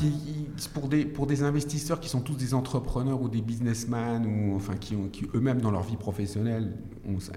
[0.74, 4.76] Pour des, pour des investisseurs qui sont tous des entrepreneurs ou des businessmen, ou enfin
[4.76, 6.74] qui, ont, qui eux-mêmes dans leur vie professionnelle,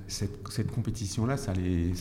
[0.06, 1.94] cette, cette compétition-là, ça, les,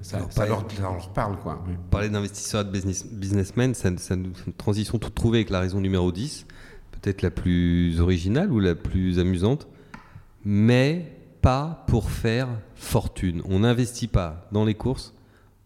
[0.00, 1.38] ça, ça, leur, leur, parle.
[1.38, 1.62] Quoi.
[1.90, 6.10] Parler d'investisseurs et de business, businessmen, c'est une transition toute trouvée avec la raison numéro
[6.10, 6.46] 10,
[6.92, 9.68] peut-être la plus originale ou la plus amusante,
[10.44, 13.42] mais pas pour faire fortune.
[13.44, 15.12] On n'investit pas dans les courses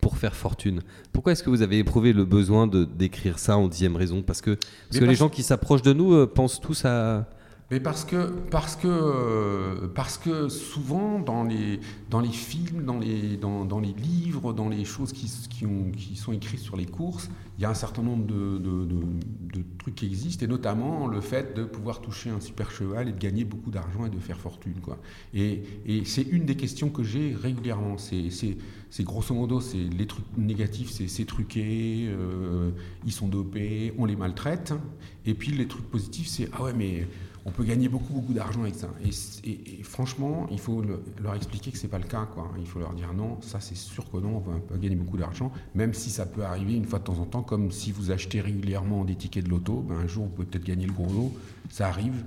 [0.06, 0.82] pour faire fortune.
[1.12, 4.22] Pourquoi est-ce que vous avez éprouvé le besoin de d'écrire ça en dixième raison?
[4.22, 4.52] Parce que,
[4.88, 7.26] parce que les gens qui s'approchent de nous euh, pensent tous à,
[7.70, 12.98] mais parce que, parce que, euh, parce que souvent dans les, dans les films, dans
[12.98, 16.76] les, dans, dans les livres, dans les choses qui, qui, ont, qui, sont écrites sur
[16.76, 21.06] les courses, il y a un certain nombre de, de, trucs qui existent, et notamment
[21.06, 24.18] le fait de pouvoir toucher un super cheval et de gagner beaucoup d'argent et de
[24.18, 24.74] faire fortune.
[24.82, 24.98] Quoi.
[25.34, 27.96] Et, et c'est une des questions que j'ai régulièrement.
[27.98, 32.70] C'est grosso modo, c'est les trucs négatifs, c'est truqué, euh,
[33.04, 34.72] ils sont dopés, on les maltraite.
[35.24, 37.06] Et puis les trucs positifs, c'est ah ouais, mais
[37.46, 38.88] on peut gagner beaucoup, beaucoup d'argent avec ça.
[39.44, 40.82] Et, franchement, il faut
[41.22, 42.26] leur expliquer que c'est pas le cas.
[42.34, 42.50] Quoi.
[42.58, 45.52] Il faut leur dire non, ça c'est sûr que non, on va gagner beaucoup d'argent,
[45.74, 48.40] même si ça peut arriver une fois de temps en temps, comme si vous achetez
[48.40, 51.32] régulièrement des tickets de loto, ben, un jour vous pouvez peut-être gagner le gros lot,
[51.70, 52.24] ça arrive,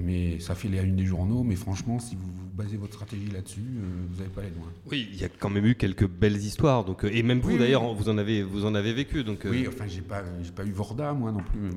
[0.00, 3.60] mais ça fait les une des journaux, mais franchement, si vous, basez votre stratégie là-dessus,
[3.60, 4.68] euh, vous n'allez pas aller loin.
[4.90, 7.58] Oui, il y a quand même eu quelques belles histoires, donc, euh, et même vous
[7.58, 9.24] d'ailleurs, vous, en avez, vous en avez vécu.
[9.24, 9.50] Donc, euh.
[9.50, 10.22] Oui, enfin, j'ai pas,
[10.54, 11.70] pas eu Vorda, moi non plus.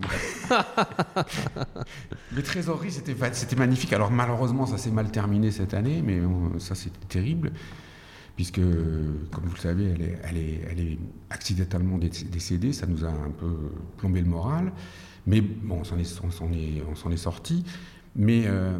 [2.36, 3.94] les trésoreries, c'était, c'était magnifique.
[3.94, 6.20] Alors malheureusement, ça s'est mal terminé cette année, mais
[6.60, 7.52] ça c'était terrible
[8.36, 11.00] puisque, comme vous le savez, elle est, elle est, elle est
[11.32, 14.72] accidentellement décédée, ça nous a un peu plombé le moral.
[15.28, 17.63] Mais bon, on s'en est, est, sorti.
[18.15, 18.80] Mais euh,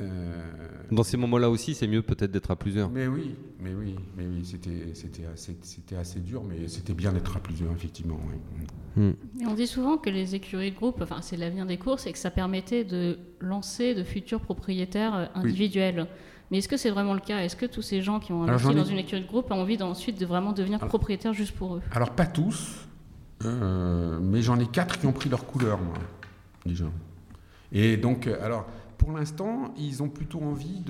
[0.00, 0.42] euh,
[0.90, 2.90] dans ces moments-là aussi, c'est mieux peut-être d'être à plusieurs.
[2.90, 5.56] Mais oui, mais oui, mais oui, c'était assez,
[5.98, 8.18] assez dur, mais c'était bien d'être à plusieurs, effectivement.
[8.96, 9.12] Hmm.
[9.46, 12.18] on dit souvent que les écuries de groupe, enfin, c'est l'avenir des courses et que
[12.18, 16.06] ça permettait de lancer de futurs propriétaires euh, individuels.
[16.50, 17.38] Mais est-ce que c'est vraiment le cas?
[17.38, 19.82] Est-ce que tous ces gens qui ont investi dans une écurie de groupe ont envie
[19.82, 21.82] ensuite de vraiment devenir propriétaires juste pour eux?
[21.92, 22.86] Alors pas tous,
[23.44, 25.94] euh, mais j'en ai quatre qui ont pris leur couleur, moi,
[26.64, 26.86] déjà.
[27.72, 28.66] Et donc, euh, alors,
[28.98, 30.82] pour l'instant, ils ont plutôt envie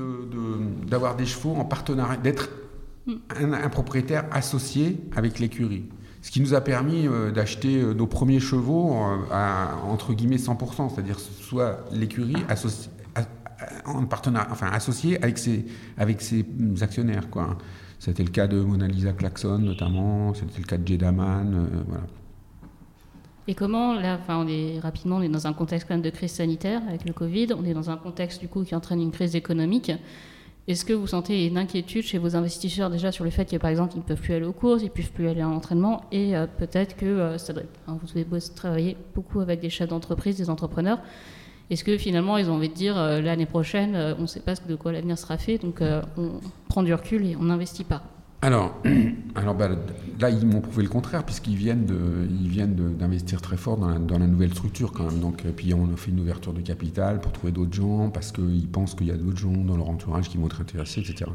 [0.86, 2.50] d'avoir de, des chevaux en partenariat, d'être
[3.38, 5.84] un, propriétaire associé avec l'écurie.
[6.22, 8.94] Ce qui nous a permis euh, d'acheter nos premiers chevaux
[9.30, 12.90] à, entre guillemets, 100%, c'est-à-dire soit l'écurie associée
[13.86, 15.64] en enfin associé avec ses,
[15.96, 16.44] avec ses
[16.82, 17.30] actionnaires.
[17.30, 17.56] Quoi.
[17.98, 22.04] C'était le cas de Mona Lisa Claxon notamment, c'était le cas de Jedaman, voilà.
[23.46, 26.80] Et comment, là, on est rapidement, on est dans un contexte quand de crise sanitaire
[26.88, 29.92] avec le Covid, on est dans un contexte du coup qui entraîne une crise économique.
[30.66, 33.68] Est-ce que vous sentez une inquiétude chez vos investisseurs déjà sur le fait que par
[33.68, 36.04] exemple ils ne peuvent plus aller aux courses, ils ne peuvent plus aller à l'entraînement
[36.10, 37.36] et euh, peut-être que euh,
[37.86, 38.24] hein, vous avez
[38.54, 41.00] travailler beaucoup avec des chefs d'entreprise, des entrepreneurs.
[41.68, 44.54] Est-ce que finalement ils ont envie de dire euh, l'année prochaine on ne sait pas
[44.54, 45.82] de quoi l'avenir sera fait donc
[46.16, 46.40] on
[46.70, 48.02] prend du recul et on n'investit pas?
[48.44, 48.76] Alors,
[49.34, 49.70] alors bah,
[50.20, 51.86] là, ils m'ont prouvé le contraire, puisqu'ils viennent,
[52.98, 55.18] d'investir très fort dans la, nouvelle structure quand même.
[55.18, 58.32] Donc, et puis on a fait une ouverture de capital pour trouver d'autres gens, parce
[58.32, 61.30] qu'ils pensent qu'il y a d'autres gens dans leur entourage qui vont être intéressés, etc.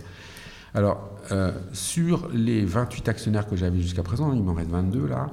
[0.75, 5.31] Alors, euh, sur les 28 actionnaires que j'avais jusqu'à présent, il m'en reste 22 là,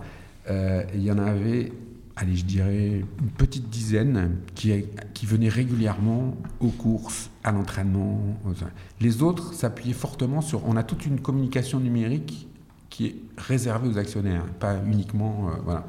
[0.48, 1.72] euh, il y en avait
[2.16, 4.72] allez, je dirais une petite dizaine qui,
[5.14, 8.20] qui venaient régulièrement aux courses, à l'entraînement.
[9.00, 10.66] Les autres s'appuyaient fortement sur.
[10.66, 12.48] On a toute une communication numérique
[12.88, 15.50] qui est réservée aux actionnaires, pas uniquement.
[15.50, 15.86] Euh, voilà.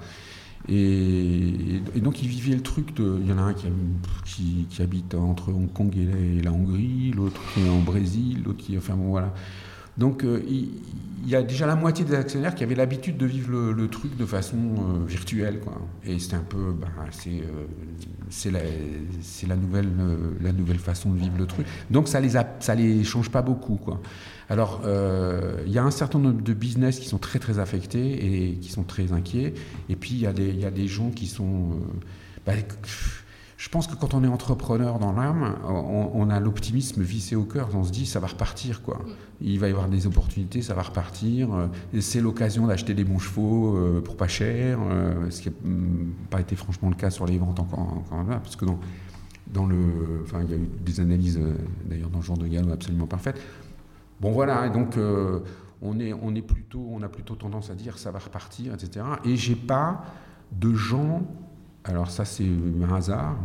[0.70, 3.20] Et, donc ils vivaient le truc de.
[3.22, 7.42] Il y en a un qui, qui, habite entre Hong Kong et la, Hongrie, l'autre
[7.54, 8.78] qui est en Brésil, l'autre qui.
[8.78, 9.34] Enfin bon, voilà.
[9.98, 10.70] Donc euh, il,
[11.26, 14.26] y a déjà la moitié des actionnaires qui avaient l'habitude de vivre le, truc de
[14.26, 15.60] façon euh, virtuelle.
[15.60, 15.74] Quoi.
[16.06, 16.72] Et c'est un peu.
[16.72, 16.88] Bah,
[18.30, 18.60] c'est la,
[19.48, 19.90] la, nouvelle,
[20.42, 21.66] la nouvelle façon de vivre le truc.
[21.90, 23.76] Donc ça les, ça les change pas beaucoup.
[23.76, 24.02] Quoi.
[24.50, 24.82] Alors,
[25.66, 28.70] il y a un certain nombre de business qui sont très très affectés et qui
[28.70, 29.54] sont très inquiets.
[29.90, 31.80] Et puis il y, y, a des gens qui sont.
[32.46, 32.54] Bah,
[33.58, 37.70] je pense que quand on est entrepreneur dans l'âme, on, a l'optimisme vissé au cœur.
[37.74, 39.02] On se dit, ça va repartir, quoi.
[39.42, 41.50] Il va y avoir des opportunités, ça va repartir.
[42.00, 46.14] C'est l'occasion d'acheter des bons chevaux euh, pour pas cher, euh, ce qui n'a mm,
[46.30, 48.80] pas été franchement le cas sur les ventes encore, encore là, parce que dans,
[49.52, 51.56] dans le, enfin, il y a eu des analyses, euh,
[51.86, 53.42] d'ailleurs, dans le genre de galop absolument parfaites.
[54.22, 54.98] Bon, voilà, et donc
[55.82, 59.04] on est, on est plutôt, on a plutôt tendance à dire, ça va repartir, etc.
[59.26, 60.04] Et j'ai pas
[60.52, 61.24] de gens
[61.88, 63.38] alors ça, c'est un hasard.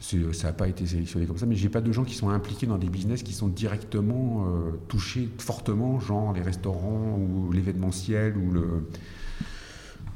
[0.00, 2.66] Ça n'a pas été sélectionné comme ça, mais j'ai pas de gens qui sont impliqués
[2.66, 8.52] dans des business qui sont directement euh, touchés fortement, genre les restaurants ou l'événementiel ou,
[8.52, 8.88] le,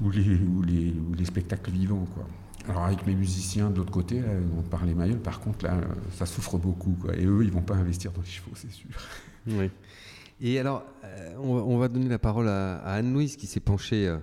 [0.00, 2.06] ou, les, spectacles vivants.
[2.68, 5.76] Alors avec mes musiciens de l'autre côté, là, on parlait Mayol, par contre là,
[6.16, 6.96] ça souffre beaucoup.
[7.16, 8.88] Et eux, ils vont pas investir dans les chevaux, c'est sûr.
[9.48, 9.68] Oui.
[10.40, 14.14] Et alors, euh, on, va donner la parole à, Anne-Louise qui s'est penchée.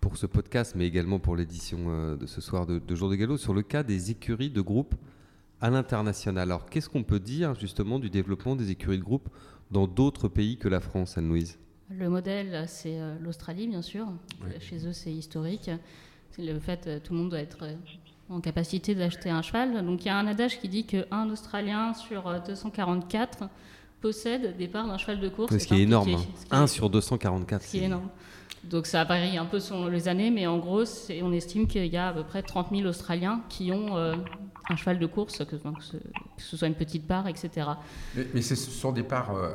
[0.00, 3.36] Pour ce podcast, mais également pour l'édition euh, de ce soir de, Jour de Galop,
[3.36, 4.94] sur le cas des écuries de groupe
[5.60, 6.42] à l'international.
[6.42, 9.28] Alors, qu'est-ce qu'on peut dire justement du développement des écuries de groupe
[9.70, 11.58] dans d'autres pays que la France, Anne-Louise?
[11.90, 14.06] Le modèle, c'est euh, l'Australie, bien sûr.
[14.60, 15.70] Chez eux, c'est historique.
[16.30, 17.64] C'est le fait que euh, tout le monde doit être
[18.28, 19.84] en capacité d'acheter un cheval.
[19.84, 23.48] Donc, il y a un adage qui dit qu'un Australien sur 244
[24.00, 25.56] possède des parts d'un cheval de course.
[25.56, 26.16] Ce qui est énorme.
[26.50, 26.66] 1 hein.
[26.66, 27.62] sur 244.
[27.62, 28.08] Ce qui est énorme.
[28.64, 30.84] Donc ça varie un peu selon les années, mais en gros,
[31.22, 34.14] on estime qu'il y a à peu près 30 000 Australiens qui ont euh,
[34.68, 35.56] un cheval de course, que,
[36.36, 37.68] ce soit une petite part, etc.
[38.14, 39.52] Mais, ce sont des parts euh,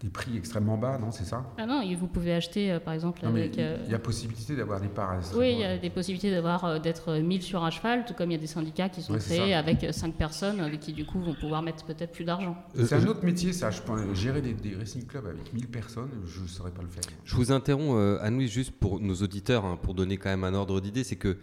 [0.00, 3.24] des prix extrêmement bas, non C'est ça Ah non, vous pouvez acheter, euh, par exemple,
[3.26, 3.56] avec...
[3.56, 7.14] Il y a possibilité d'avoir des parts Oui, il y a des possibilités d'avoir d'être
[7.14, 9.86] 1000 sur un cheval, tout comme il y a des syndicats qui sont créés avec
[9.92, 12.56] 5 personnes qui, du coup, vont pouvoir mettre peut-être plus d'argent.
[12.74, 13.70] C'est un autre métier, ça.
[13.70, 17.02] Je peux gérer des, racing clubs avec 1000 personnes, je ne saurais pas le faire.
[17.24, 20.80] Je vous interromps, Anne-Louise, juste pour nos auditeurs, hein, pour donner quand même un ordre
[20.80, 21.36] d'idée, c'est que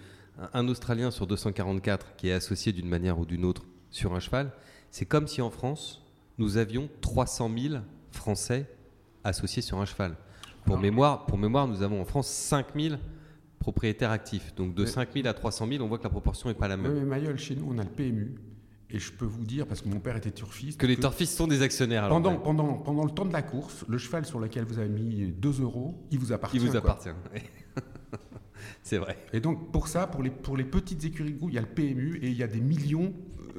[0.53, 4.51] un Australien sur 244 qui est associé d'une manière ou d'une autre sur un cheval,
[4.91, 6.03] c'est comme si en France,
[6.37, 7.75] nous avions 300 000
[8.11, 8.69] Français
[9.23, 10.15] associés sur un cheval.
[10.65, 12.95] Pour mémoire, pour mémoire, nous avons en France 5 000
[13.59, 14.53] propriétaires actifs.
[14.55, 16.77] Donc de 5 000 à 300 000, on voit que la proportion n'est pas la
[16.77, 16.91] même.
[16.91, 18.35] Oui, mais Mayol, chez nous, on a le PMU.
[18.89, 20.79] Et je peux vous dire, parce que mon père était turfiste.
[20.79, 22.07] Que, les turfistes sont des actionnaires.
[22.07, 25.27] pendant, pendant, pendant le temps de la course, le cheval sur lequel vous avez mis
[25.27, 26.57] 2 euros, il vous appartient.
[26.57, 27.09] Il vous appartient.
[28.83, 29.17] C'est vrai.
[29.33, 31.61] Et donc, pour ça, pour les, pour les petites écuries de goût, il y a
[31.61, 33.13] le PMU et il y a des millions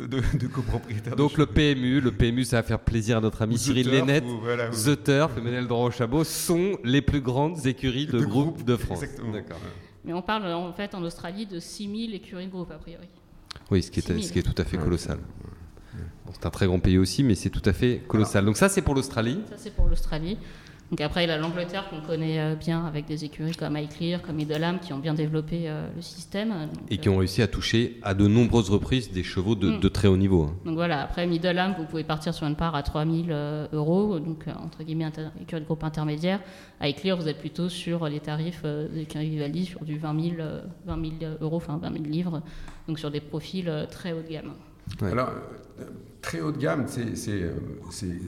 [0.07, 1.17] de, copropriétaires.
[1.17, 4.25] Donc, le PMU, le PMU, ça va faire plaisir à notre ami Cyril Lénette.
[4.25, 9.01] The Turf et Menel Chabot sont les plus grandes écuries de, groupe, de France.
[9.33, 9.59] D'accord.
[10.05, 13.09] Mais on parle en fait en Australie de 6000 écuries de groupe, a priori.
[13.71, 15.19] Oui, ce qui, est, ce qui est tout à fait colossal.
[16.33, 18.45] c'est un très grand pays aussi, mais c'est tout à fait colossal.
[18.45, 19.41] Donc ça, c'est pour l'Australie.
[19.49, 20.39] Ça, c'est pour l'Australie.
[20.91, 24.41] Donc après, il a l'Angleterre qu'on connaît euh, bien avec des écuries comme iClear, comme
[24.41, 26.55] Idolam, qui ont bien développé euh, le système.
[26.89, 29.91] et qui ont euh, réussi à toucher à de nombreuses reprises des chevaux de, mm.
[29.91, 30.45] très haut niveau.
[30.45, 30.55] Hein.
[30.65, 33.31] Donc voilà, après Middleham, vous pouvez partir sur une part à 3000
[33.73, 35.11] euros, donc entre guillemets
[35.41, 36.41] écurie de groupe intermédiaire.
[36.81, 40.37] À Eclear, vous êtes plutôt sur les tarifs d'écurie Vivaldi, sur du 20 000,
[40.87, 42.43] 20 000 euros, enfin 20 000 livres,
[42.87, 44.53] donc sur des profils très haut de gamme.
[45.03, 45.31] Alors,
[46.21, 47.53] très haut de gamme, c'est,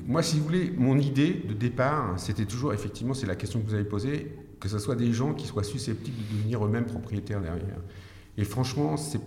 [0.06, 3.66] moi, si vous voulez, mon idée de départ, c'était toujours, effectivement, c'est la question que
[3.66, 7.40] vous avez posée, que ce soit des gens qui soient susceptibles de devenir eux-mêmes propriétaires
[7.40, 7.80] derrière.
[8.36, 9.20] Et franchement, c'est,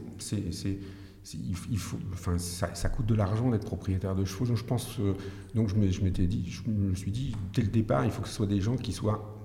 [1.34, 4.46] il faut, enfin, ça, coûte de l'argent d'être propriétaire de chevaux.
[4.46, 5.14] Donc, je pense, euh,
[5.56, 8.36] donc je m'étais dit, je me suis dit, dès le départ, il faut que ce
[8.36, 9.43] soit des gens qui soient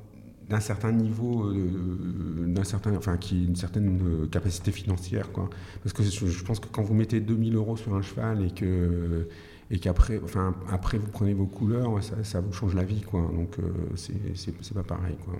[0.48, 5.50] d'un certain niveau, euh, d'un certain, enfin, qui une certaine euh, capacité financière, quoi.
[5.82, 9.28] Parce que je, pense que quand vous mettez 2000 euros sur un cheval et que
[9.70, 13.20] et qu'après, enfin, après vous prenez vos couleurs, ça, vous change la vie, quoi.
[13.34, 15.34] Donc euh, c'est pas pareil, quoi.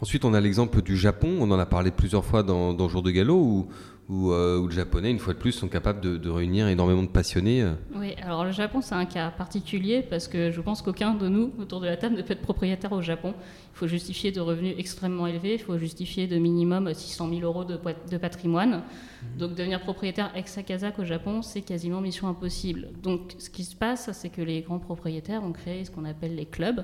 [0.00, 1.36] Ensuite, on a l'exemple du Japon.
[1.40, 3.68] On en a parlé plusieurs fois dans, Jour de Galop,
[4.10, 7.62] euh, où, le japonais, une fois de plus, sont capables de, réunir énormément de passionnés.
[7.62, 7.74] Euh.
[7.94, 11.52] Oui, alors le Japon, c'est un cas particulier parce que je pense qu'aucun de nous,
[11.58, 13.34] autour de la table, ne peut être propriétaire au Japon.
[13.74, 17.64] Il faut justifier de revenus extrêmement élevés, il faut justifier de minimum 600 000 euros
[17.64, 17.78] de,
[18.10, 18.76] de patrimoine.
[18.80, 19.38] Mmh.
[19.38, 22.88] Donc devenir propriétaire ex-Akazak au Japon, c'est quasiment mission impossible.
[23.02, 26.34] Donc ce qui se passe, c'est que les grands propriétaires ont créé ce qu'on appelle
[26.34, 26.82] les clubs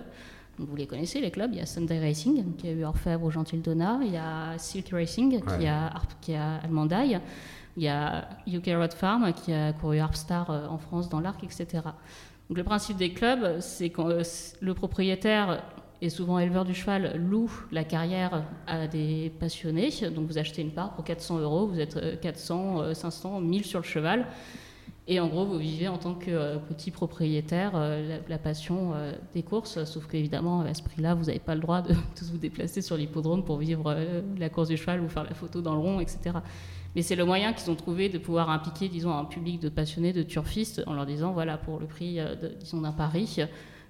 [0.59, 1.51] vous les connaissez, les clubs.
[1.53, 3.99] Il y a Sunday Racing, qui a eu Orfèvre au Gentil Donna.
[4.03, 7.21] Il y a Silk Racing, qui, a, qui a Almandaille.
[7.77, 11.43] Il y a UK Road Farm, qui a couru Harpstar euh, en France, dans l'Arc,
[11.43, 11.83] etc.
[12.49, 14.23] Donc, le principe des clubs, c'est que euh,
[14.61, 15.63] le propriétaire
[16.01, 19.91] est souvent éleveur du cheval, loue la carrière à des passionnés.
[20.15, 23.85] Donc, vous achetez une part pour 400 euros, vous êtes 400, 500, 1000 sur le
[23.85, 24.27] cheval.
[25.07, 29.13] Et en gros, vous vivez en tant que euh, petit propriétaire euh, la, passion euh,
[29.35, 32.39] des courses, sauf qu'évidemment, à ce prix-là, vous n'avez pas le droit de tous vous
[32.39, 33.95] déplacer sur l'hippodrome pour vivre
[34.39, 36.37] la course du cheval ou faire la photo dans le rond, etc.
[36.97, 40.15] Mais c'est le moyen qu'ils ont trouvé de pouvoir impliquer, disons, un public de passionnés,
[40.15, 42.19] de turfistes, en leur disant, voilà, pour le prix,
[42.61, 43.41] disons, d'un pari,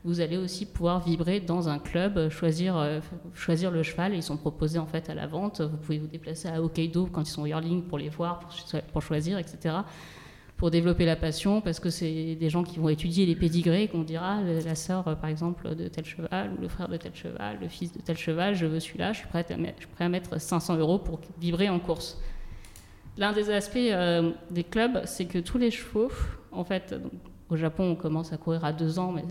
[0.05, 4.15] vous allez aussi pouvoir vibrer dans un club, choisir, le cheval.
[4.15, 5.61] Ils sont proposés en fait à la vente.
[5.61, 8.41] Vous pouvez vous déplacer à Hokkaido quand ils sont yearling pour les voir,
[8.93, 9.77] pour choisir, etc
[10.57, 14.03] pour développer la passion, parce que c'est des gens qui vont étudier les pédigrés, qu'on
[14.03, 17.93] dira la sœur, par exemple, de tel cheval, le frère de tel cheval, le fils
[17.93, 20.09] de tel cheval, je veux celui-là, je suis prêt à, mettre, je suis prêt à
[20.09, 22.21] mettre 500 euros pour vibrer en course.
[23.17, 26.11] L'un des aspects euh, des clubs, c'est que tous les chevaux,
[26.53, 26.95] en fait,
[27.49, 29.25] au Japon, on commence à courir à deux ans, mais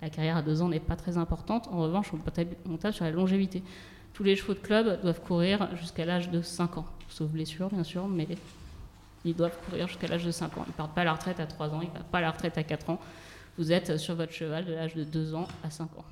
[0.00, 1.68] la, carrière à deux ans n'est pas très importante.
[1.72, 3.62] En revanche, on tape sur la longévité.
[4.12, 7.84] Tous les chevaux de club doivent courir jusqu'à l'âge de 5 ans, sauf blessure, bien
[7.84, 8.26] sûr, mais
[9.26, 10.64] ils doivent courir jusqu'à l'âge de 5 ans.
[10.66, 12.22] Ils ne partent pas à la retraite à 3 ans, ils ne partent pas à
[12.22, 13.00] la retraite à 4 ans.
[13.58, 16.04] Vous êtes sur votre cheval de l'âge de 2 ans à 5 ans.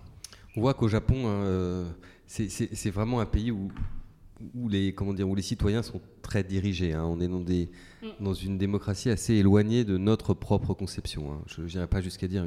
[0.56, 1.84] On voit qu'au Japon, hein,
[2.26, 3.70] c'est vraiment un pays où,
[4.54, 6.92] où, les, comment dire, où les citoyens sont très dirigés.
[6.92, 7.04] Hein.
[7.04, 7.70] On est dans, des,
[8.02, 8.08] mm.
[8.20, 11.32] dans une démocratie assez éloignée de notre propre conception.
[11.32, 11.42] Hein.
[11.46, 12.44] Je n'irai pas jusqu'à dire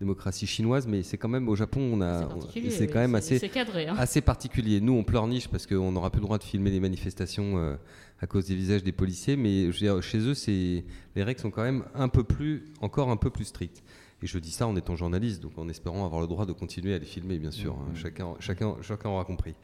[0.00, 2.28] démocratie chinoise, mais c'est quand même au Japon, on a,
[2.70, 3.94] c'est quand même assez, cadré, hein.
[3.98, 4.80] assez particulier.
[4.80, 7.74] Nous, on pleurniche parce qu'on n'aura plus le droit de filmer les manifestations euh,
[8.20, 10.84] à cause des visages des policiers, mais chez eux, c'est
[11.16, 13.82] les règles sont quand même un peu plus, encore un peu plus strictes.
[14.20, 16.92] Et je dis ça en étant journaliste, donc en espérant avoir le droit de continuer
[16.92, 17.74] à les filmer, bien sûr.
[17.74, 17.92] Hein.
[17.92, 17.96] Mmh.
[17.96, 19.54] Chacun, chacun, chacun aura compris.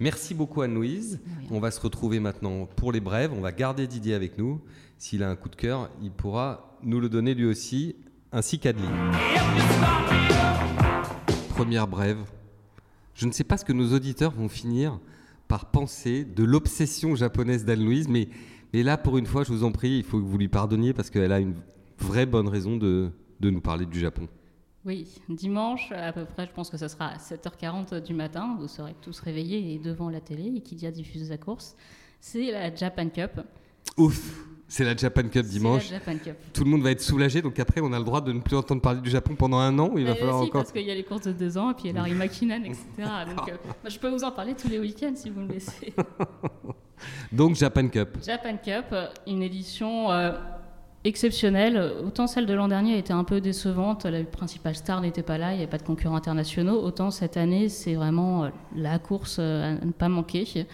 [0.00, 1.20] Merci beaucoup Anne-Louise.
[1.50, 3.32] On va se retrouver maintenant pour les brèves.
[3.32, 4.60] On va garder Didier avec nous.
[4.98, 7.94] S'il a un coup de cœur, il pourra nous le donner lui aussi
[8.34, 8.90] ainsi qu'Adeline.
[11.50, 12.18] première brève.
[13.14, 14.98] Je ne sais pas ce que nos auditeurs vont finir
[15.46, 18.28] par penser de l'obsession japonaise d'Anne-Louise, mais,
[18.72, 20.92] mais là, pour une fois, je vous en prie, il faut que vous lui pardonniez
[20.92, 21.54] parce qu'elle a une
[21.98, 24.26] vraie bonne raison de, de nous parler du Japon.
[24.84, 28.56] Oui, dimanche, à peu près, je pense que ce sera à 7h40 du matin.
[28.58, 31.76] Vous serez tous réveillés et devant la télé et qui dit à diffuser la course.
[32.20, 33.40] C'est la Japan Cup.
[33.96, 35.90] Ouf c'est la Japan Cup dimanche.
[35.90, 36.36] La Japan Cup.
[36.52, 38.56] Tout le monde va être soulagé, donc après on a le droit de ne plus
[38.56, 39.92] entendre parler du Japon pendant un an.
[39.96, 40.62] Il va falloir encore.
[40.62, 42.14] Parce qu'il y a les courses de deux ans, et puis il y a Larry
[42.14, 42.78] McKinnon, etc.
[43.36, 43.56] Donc euh,
[43.88, 45.92] je peux vous en parler tous les week-ends si vous me laissez.
[47.32, 48.18] donc Japan Cup.
[48.24, 48.94] Japan Cup,
[49.26, 50.32] une édition euh,
[51.04, 51.92] exceptionnelle.
[52.04, 55.52] Autant celle de l'an dernier était un peu décevante, la principale star n'était pas là,
[55.52, 56.82] il n'y avait pas de concurrents internationaux.
[56.82, 60.66] Autant cette année, c'est vraiment euh, la course à ne pas manquer.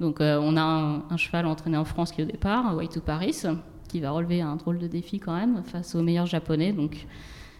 [0.00, 3.42] Donc euh, on a un, cheval entraîné en France qui au départ, Way to Paris,
[3.88, 6.72] qui va relever un drôle de défi quand même face aux meilleurs japonais.
[6.72, 7.06] Donc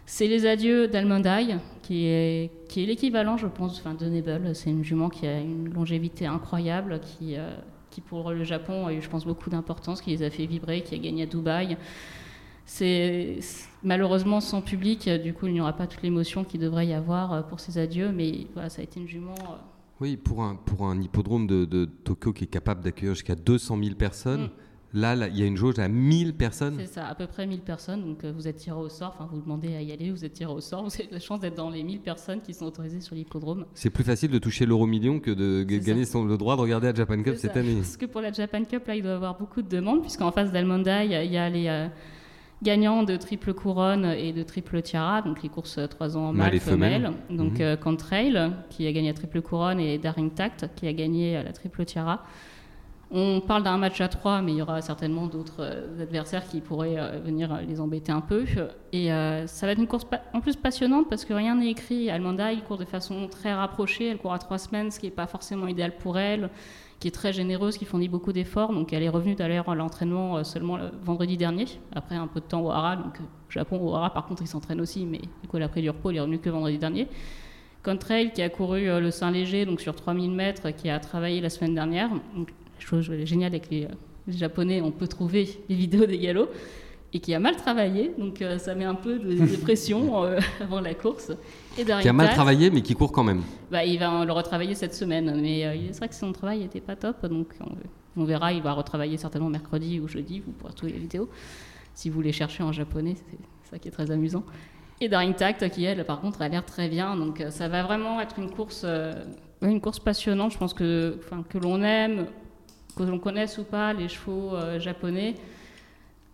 [0.06, 4.54] c'est les adieux d'Almondai, qui est, qui est l'équivalent, je pense, enfin, de Nebel.
[4.54, 7.50] C'est une jument qui a une longévité incroyable, qui, euh,
[7.90, 10.82] qui pour le Japon a eu, je pense, beaucoup d'importance, qui les a fait vibrer,
[10.82, 11.76] qui a gagné à Dubaï.
[12.64, 13.38] C'est
[13.82, 17.32] malheureusement sans public, du coup il n'y aura pas toute l'émotion qu'il devrait y avoir
[17.32, 19.34] euh, pour ces adieux, mais voilà, ça a été une jument
[20.00, 23.96] oui, pour un, pour un hippodrome de, Tokyo qui est capable d'accueillir jusqu'à 200 000
[23.96, 25.00] personnes, mm.
[25.00, 26.76] là, il y a une jauge à 1000 personnes.
[26.78, 28.02] C'est ça, à peu près 1000 personnes.
[28.02, 30.34] Donc euh, vous êtes tiré au sort, enfin vous demandez à y aller, vous êtes
[30.34, 33.00] tiré au sort, vous avez la chance d'être dans les 1000 personnes qui sont autorisées
[33.00, 33.66] sur l'hippodrome.
[33.74, 36.86] C'est plus facile de toucher l'euro million que de gagner son, le droit de regarder
[36.88, 37.76] la Japan Cup cette année.
[37.76, 40.30] Parce que pour la Japan Cup, là, il doit y avoir beaucoup de demandes, puisqu'en
[40.30, 41.66] face d'Almonda, il y, a les.
[41.66, 41.88] Euh,
[42.62, 46.60] gagnants de triple couronne et de triple tiara, donc les courses 3 ans mâle et
[46.60, 47.12] femelle.
[47.30, 47.76] Donc mmh.
[47.76, 51.84] Contrail, qui a gagné la triple couronne, et Daring Tact, qui a gagné la triple
[51.84, 52.24] tiara.
[53.10, 56.60] On parle d'un match à 3, mais il y aura certainement d'autres euh, adversaires qui
[56.60, 58.44] pourraient euh, venir les embêter un peu.
[58.92, 59.08] Et
[59.46, 62.10] ça va être une course en plus passionnante parce que rien n'est écrit.
[62.10, 64.08] Almanda, il court de façon très rapprochée.
[64.08, 66.50] Elle court à 3 semaines, ce qui n'est pas forcément idéal pour elle
[67.00, 68.72] qui est très généreuse, qui fournit beaucoup d'efforts.
[68.72, 72.40] Donc elle est revenue d'ailleurs à l'entraînement euh, seulement le vendredi dernier, après un peu
[72.40, 72.96] de temps au Hara.
[72.96, 75.90] Donc au Japon, au Hara, par contre, il s'entraîne aussi, mais du coup, pris du
[75.90, 77.08] repos, il est revenu que vendredi dernier.
[77.84, 81.50] Contrail qui a couru euh, le Saint-Léger, donc sur 3000 mètres, qui a travaillé la
[81.50, 82.10] semaine dernière.
[82.78, 83.88] Chose géniale avec les, euh,
[84.26, 86.50] les Japonais, on peut trouver les vidéos des galops
[87.12, 90.80] et qui a mal travaillé, donc euh, ça met un peu de dépression euh, avant
[90.80, 91.32] la course.
[91.78, 93.42] Et qui a mal travaillé, mais qui court quand même.
[93.70, 96.80] Bah, il va le retravailler cette semaine, mais euh, c'est vrai que son travail n'était
[96.80, 97.54] pas top, donc
[98.16, 101.30] on, verra, il va retravailler certainement mercredi ou jeudi, vous pourrez trouver les vidéos,
[101.94, 104.44] si vous les cherchez en japonais, c'est ça qui est très amusant.
[105.00, 108.20] Et Daring Tact, qui elle, par contre, a l'air très bien, donc ça va vraiment
[108.20, 108.84] être une course,
[109.62, 112.26] une course passionnante, je pense que, que l'on aime,
[112.96, 115.36] que l'on connaisse ou pas les chevaux japonais,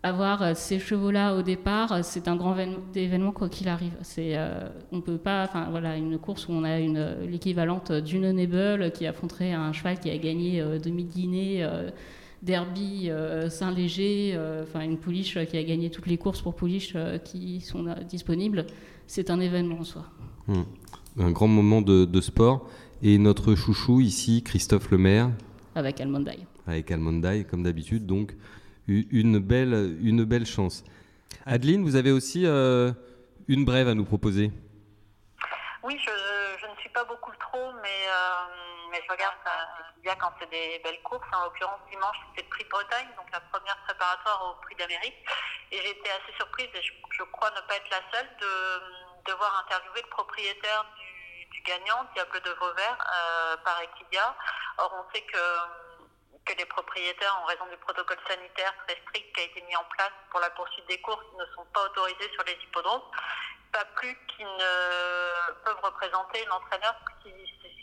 [0.05, 2.55] avoir euh, ces chevaux-là au départ, euh, c'est un grand
[2.93, 3.93] événement quoi qu'il arrive.
[4.03, 8.31] C'est, euh, on peut pas, enfin voilà, une course où on a une l'équivalente d'une
[8.31, 11.67] Nebel qui affronterait un cheval qui a gagné demi-guinée,
[12.43, 13.09] Derby,
[13.49, 18.65] Saint-Léger, enfin une pouliche qui a gagné toutes les courses pour pouliche qui sont disponibles.
[19.07, 20.05] C'est un événement en soi.
[20.47, 20.63] Hmm.
[21.17, 22.69] Un grand moment de, de, sport.
[23.01, 25.31] Et notre chouchou ici, Christophe Lemaire.
[25.73, 26.39] Avec Almondaï.
[26.67, 28.35] Avec Almondaï, comme d'habitude, donc
[28.87, 30.83] une belle, une belle chance.
[31.45, 32.91] Adeline, vous avez aussi euh,
[33.47, 34.51] une brève à nous proposer.
[35.83, 39.35] Oui, je, ne suis pas beaucoup trop, mais, euh, je regarde
[40.01, 41.27] bien quand c'est des belles courses.
[41.33, 45.17] En l'occurrence, dimanche, c'était le prix de Bretagne, donc la première préparatoire au prix d'Amérique.
[45.71, 50.01] Et été assez surprise, et je, crois ne pas être la seule, de devoir interviewer
[50.01, 54.35] le propriétaire du, du gagnant, Diable de Vauvert, euh, par Equidia.
[54.77, 55.37] Or, on sait que
[56.45, 59.83] que les propriétaires, en raison du protocole sanitaire très strict qui a été mis en
[59.97, 63.01] place pour la poursuite des courses, ne sont pas autorisés sur les hippodromes,
[63.73, 67.31] pas plus qu'ils ne peuvent représenter l'entraîneur si,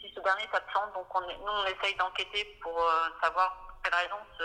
[0.01, 0.87] si, ce dernier est absent.
[0.95, 4.45] Donc on nous, on essaye d'enquêter pour euh, savoir pour quelle raison ce,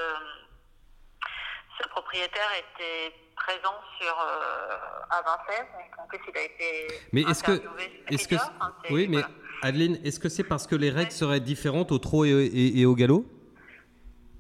[1.80, 4.78] ce, propriétaire était présent sur euh,
[5.11, 5.68] à Vincennes.
[5.99, 7.61] En plus, il a été mais est-ce que,
[8.09, 8.36] est-ce que,
[8.89, 9.22] oui, mais
[9.61, 13.26] Adeline, est-ce que c'est parce que les règles seraient différentes au trot et au galop?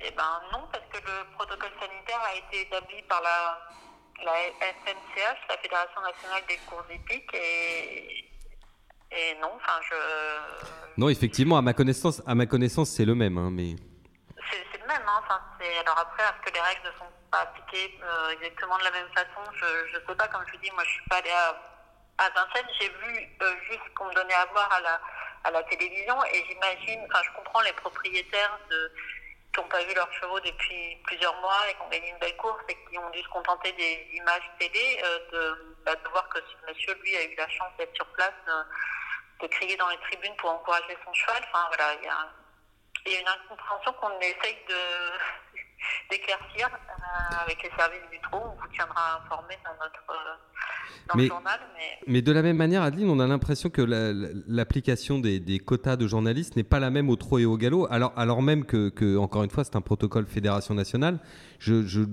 [0.01, 3.59] Eh bien non, parce que le protocole sanitaire a été établi par la,
[4.23, 8.29] la FNCH, la Fédération nationale des courses hippiques, et,
[9.11, 9.95] et non, enfin je...
[10.97, 13.75] Non, effectivement, à ma connaissance, à ma connaissance c'est le même, hein, mais...
[14.49, 15.41] C'est le même, hein, enfin,
[15.81, 19.09] alors après, est-ce que les règles ne sont pas appliquées euh, exactement de la même
[19.13, 19.41] façon?
[19.53, 21.49] Je ne sais pas, comme je vous dis, moi je suis pas allée à,
[22.19, 25.01] à Vincennes, j'ai vu euh, juste ce qu'on me donnait à voir à la,
[25.43, 28.91] à la télévision, et j'imagine, enfin je comprends les propriétaires de
[29.53, 32.37] qui n'ont pas vu leurs chevaux depuis plusieurs mois et qui ont gagné une belle
[32.37, 36.27] course et qui ont dû se contenter des images télé, euh, de, bah, de, voir
[36.29, 38.63] que ce monsieur, lui, a eu la chance d'être sur place, euh,
[39.41, 41.43] de crier dans les tribunes pour encourager son cheval.
[41.51, 42.29] Enfin voilà, il y a,
[43.11, 45.11] y a une incompréhension qu'on essaye de
[46.09, 48.37] d'éclaircir euh, avec les services du trou.
[48.37, 50.39] On vous tiendra informé dans notre
[51.09, 51.59] dans Mais- le journal.
[51.75, 55.39] Mais Mais de la même manière, Adeline, on a l'impression que la- la- l'application des,
[55.39, 58.41] des quotas de journalistes n'est pas la même au trot et au galop, alors, alors
[58.41, 61.19] même que, que, encore une fois, c'est un protocole fédération nationale.
[61.59, 62.03] Je, je-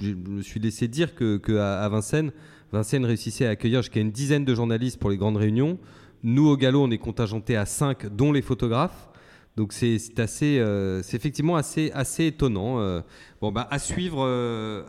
[0.00, 2.32] je me suis laissé dire que, que à, à Vincennes,
[2.72, 5.78] Vincennes réussissait à accueillir jusqu'à une dizaine de journalistes pour les grandes réunions.
[6.22, 9.08] Nous, au galop, on est contingenté à 5, dont les photographes.
[9.56, 12.78] Donc c'est c'est assez, euh, c'est effectivement assez, assez étonnant.
[12.80, 13.00] euh.
[13.40, 14.82] bon bah à suivre, euh,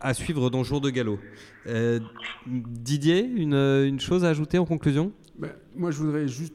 [0.00, 1.18] à suivre dans Jour de galop.
[1.66, 2.00] Euh,
[2.46, 5.12] Didier, une, une chose à ajouter en conclusion?
[5.38, 6.54] Ben, moi, je voudrais juste,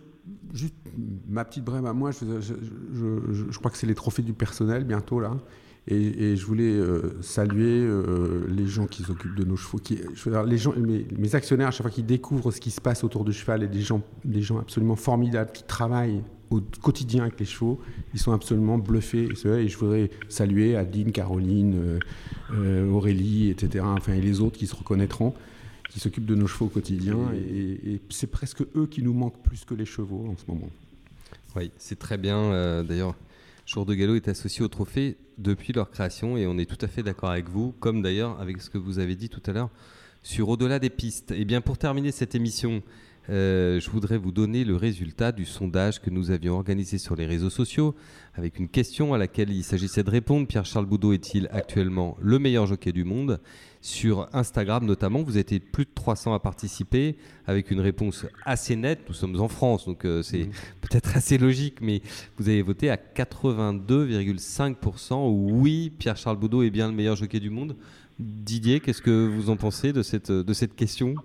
[1.28, 2.12] ma petite brève à moi.
[2.12, 5.38] Je- je crois que c'est les trophées du personnel bientôt là.
[5.88, 5.96] Et,
[6.32, 9.80] et je voulais euh, saluer euh, les gens qui s'occupent de nos chevaux.
[9.80, 12.62] Qui, je veux dire, les gens, mes, mes actionnaires, à chaque fois qu'ils découvrent ce
[12.62, 16.22] qui se passe autour du cheval, et des gens, des gens absolument formidables qui travaillent
[16.52, 17.80] au quotidien avec les chevaux,
[18.14, 19.30] ils sont absolument bluffés.
[19.46, 22.00] Et, je voudrais saluer Adeline, Caroline, euh,
[22.54, 23.84] euh, Aurélie, etc.
[23.88, 25.34] Enfin, et les autres qui se reconnaîtront
[25.90, 27.18] qui s'occupent de nos chevaux au quotidien.
[27.34, 30.70] Et, et c'est presque eux qui nous manquent plus que les chevaux en ce moment.
[31.56, 32.38] Oui, c'est très bien.
[32.38, 33.14] euh, D'ailleurs,
[33.74, 36.90] Jour de galop est associé au trophée depuis leur création et on est tout à
[36.90, 39.70] fait d'accord avec vous, comme d'ailleurs avec ce que vous avez dit tout à l'heure
[40.24, 41.32] sur Au-delà des pistes.
[41.32, 42.84] Et bien pour terminer cette émission,
[43.30, 47.26] euh, je voudrais vous donner le résultat du sondage que nous avions organisé sur les
[47.26, 47.96] réseaux sociaux
[48.34, 50.48] avec une question à laquelle il s'agissait de répondre.
[50.48, 53.40] Pierre-Charles Boudot est-il actuellement le meilleur jockey du monde?
[53.82, 57.18] Sur Instagram notamment, vous étiez plus de 300 à participer
[57.48, 59.00] avec une réponse assez nette.
[59.08, 60.48] Nous sommes en France, donc euh, c'est
[60.82, 62.04] peut-être assez logique, mais
[62.38, 67.76] vous avez voté à 82,5% oui, Pierre-Charles Boudot est bien le meilleur jockey du monde.
[68.20, 71.16] Didier, qu'est-ce que vous en pensez de cette, de cette question?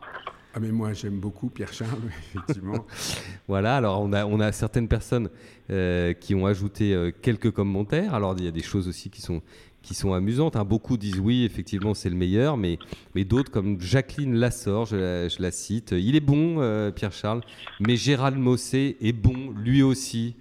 [0.56, 2.86] Ah mais moi j'aime beaucoup Pierre Charles, effectivement.
[3.48, 5.28] Voilà, alors on a, on a certaines personnes
[5.70, 8.14] euh, qui ont ajouté euh, quelques commentaires.
[8.14, 9.42] Alors il y a des choses aussi qui sont,
[9.86, 10.56] qui sont amusantes.
[10.56, 10.64] hein.
[10.64, 12.78] Beaucoup disent oui, effectivement c'est le meilleur, mais,
[13.14, 17.12] mais d'autres comme Jacqueline Lassor, je la, je la cite, il est bon euh, Pierre
[17.12, 17.42] Charles,
[17.78, 20.34] mais Gérald Mossé est bon lui aussi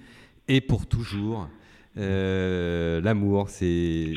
[0.47, 1.47] et pour toujours.
[1.97, 4.13] Euh, L'amour, c'est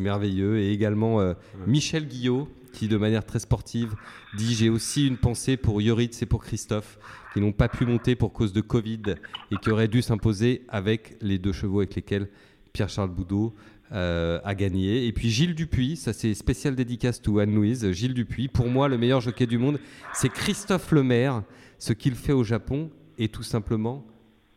[0.00, 0.58] merveilleux.
[0.58, 1.34] Et également euh,
[1.66, 3.94] Michel Guillot, qui de manière très sportive
[4.36, 6.98] dit J'ai aussi une pensée pour Yoritz et pour Christophe,
[7.32, 9.02] qui n'ont pas pu monter pour cause de Covid
[9.50, 12.28] et qui auraient dû s'imposer avec les deux chevaux avec lesquels
[12.72, 13.54] Pierre-Charles Boudot
[13.92, 15.06] euh, a gagné.
[15.06, 17.92] Et puis Gilles Dupuis, ça c'est spécial dédicace to Anne-Louise.
[17.92, 19.78] Gilles Dupuis, pour moi, le meilleur jockey du monde,
[20.14, 21.42] c'est Christophe Lemaire.
[21.78, 24.06] Ce qu'il fait au Japon est tout simplement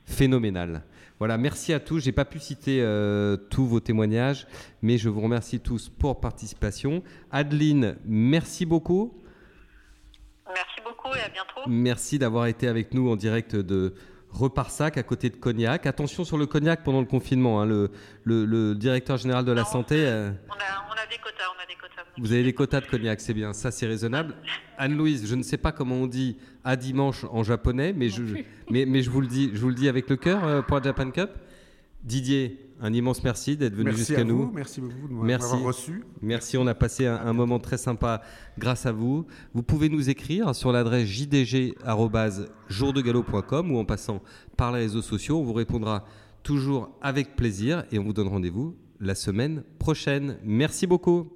[0.06, 0.84] phénoménal.
[1.20, 2.00] Voilà, merci à tous.
[2.00, 4.48] J'ai pas pu citer euh, tous vos témoignages,
[4.82, 7.04] mais je vous remercie tous pour participation.
[7.32, 9.14] Adeline, merci beaucoup.
[10.48, 11.62] merci beaucoup et à bientôt.
[11.68, 13.96] Merci d'avoir été avec nous en direct de
[14.36, 15.86] Reparsac à côté de Cognac.
[15.86, 17.62] Attention sur le Cognac pendant le confinement.
[17.62, 17.66] hein.
[17.66, 17.90] Le,
[18.24, 19.96] le- le directeur général de la Non, santé.
[20.06, 20.56] euh, On a,
[20.90, 22.02] on a des quotas, on a des quotas.
[22.18, 24.36] vous avez des quotas de cognac, c'est bien, ça c'est raisonnable.
[24.78, 28.24] Anne-Louise, je ne sais pas comment on dit à dimanche en japonais, mais je,
[28.70, 30.78] mais, mais je, vous, le dis, je vous le dis avec le cœur euh, pour
[30.78, 31.30] la Japan Cup.
[32.06, 34.52] Didier, un immense merci d'être venu jusqu'à nous.
[34.54, 36.04] merci beaucoup de m'avoir reçu.
[36.22, 38.22] Merci, on a passé un, un moment très sympa
[38.60, 39.26] grâce à vous.
[39.54, 44.22] Vous pouvez nous écrire sur l'adresse jdg.jourdegalop.com ou en passant
[44.56, 45.40] par les réseaux sociaux.
[45.40, 46.06] On vous répondra
[46.44, 50.38] toujours avec plaisir et on vous donne rendez-vous la semaine prochaine.
[50.44, 51.35] Merci beaucoup.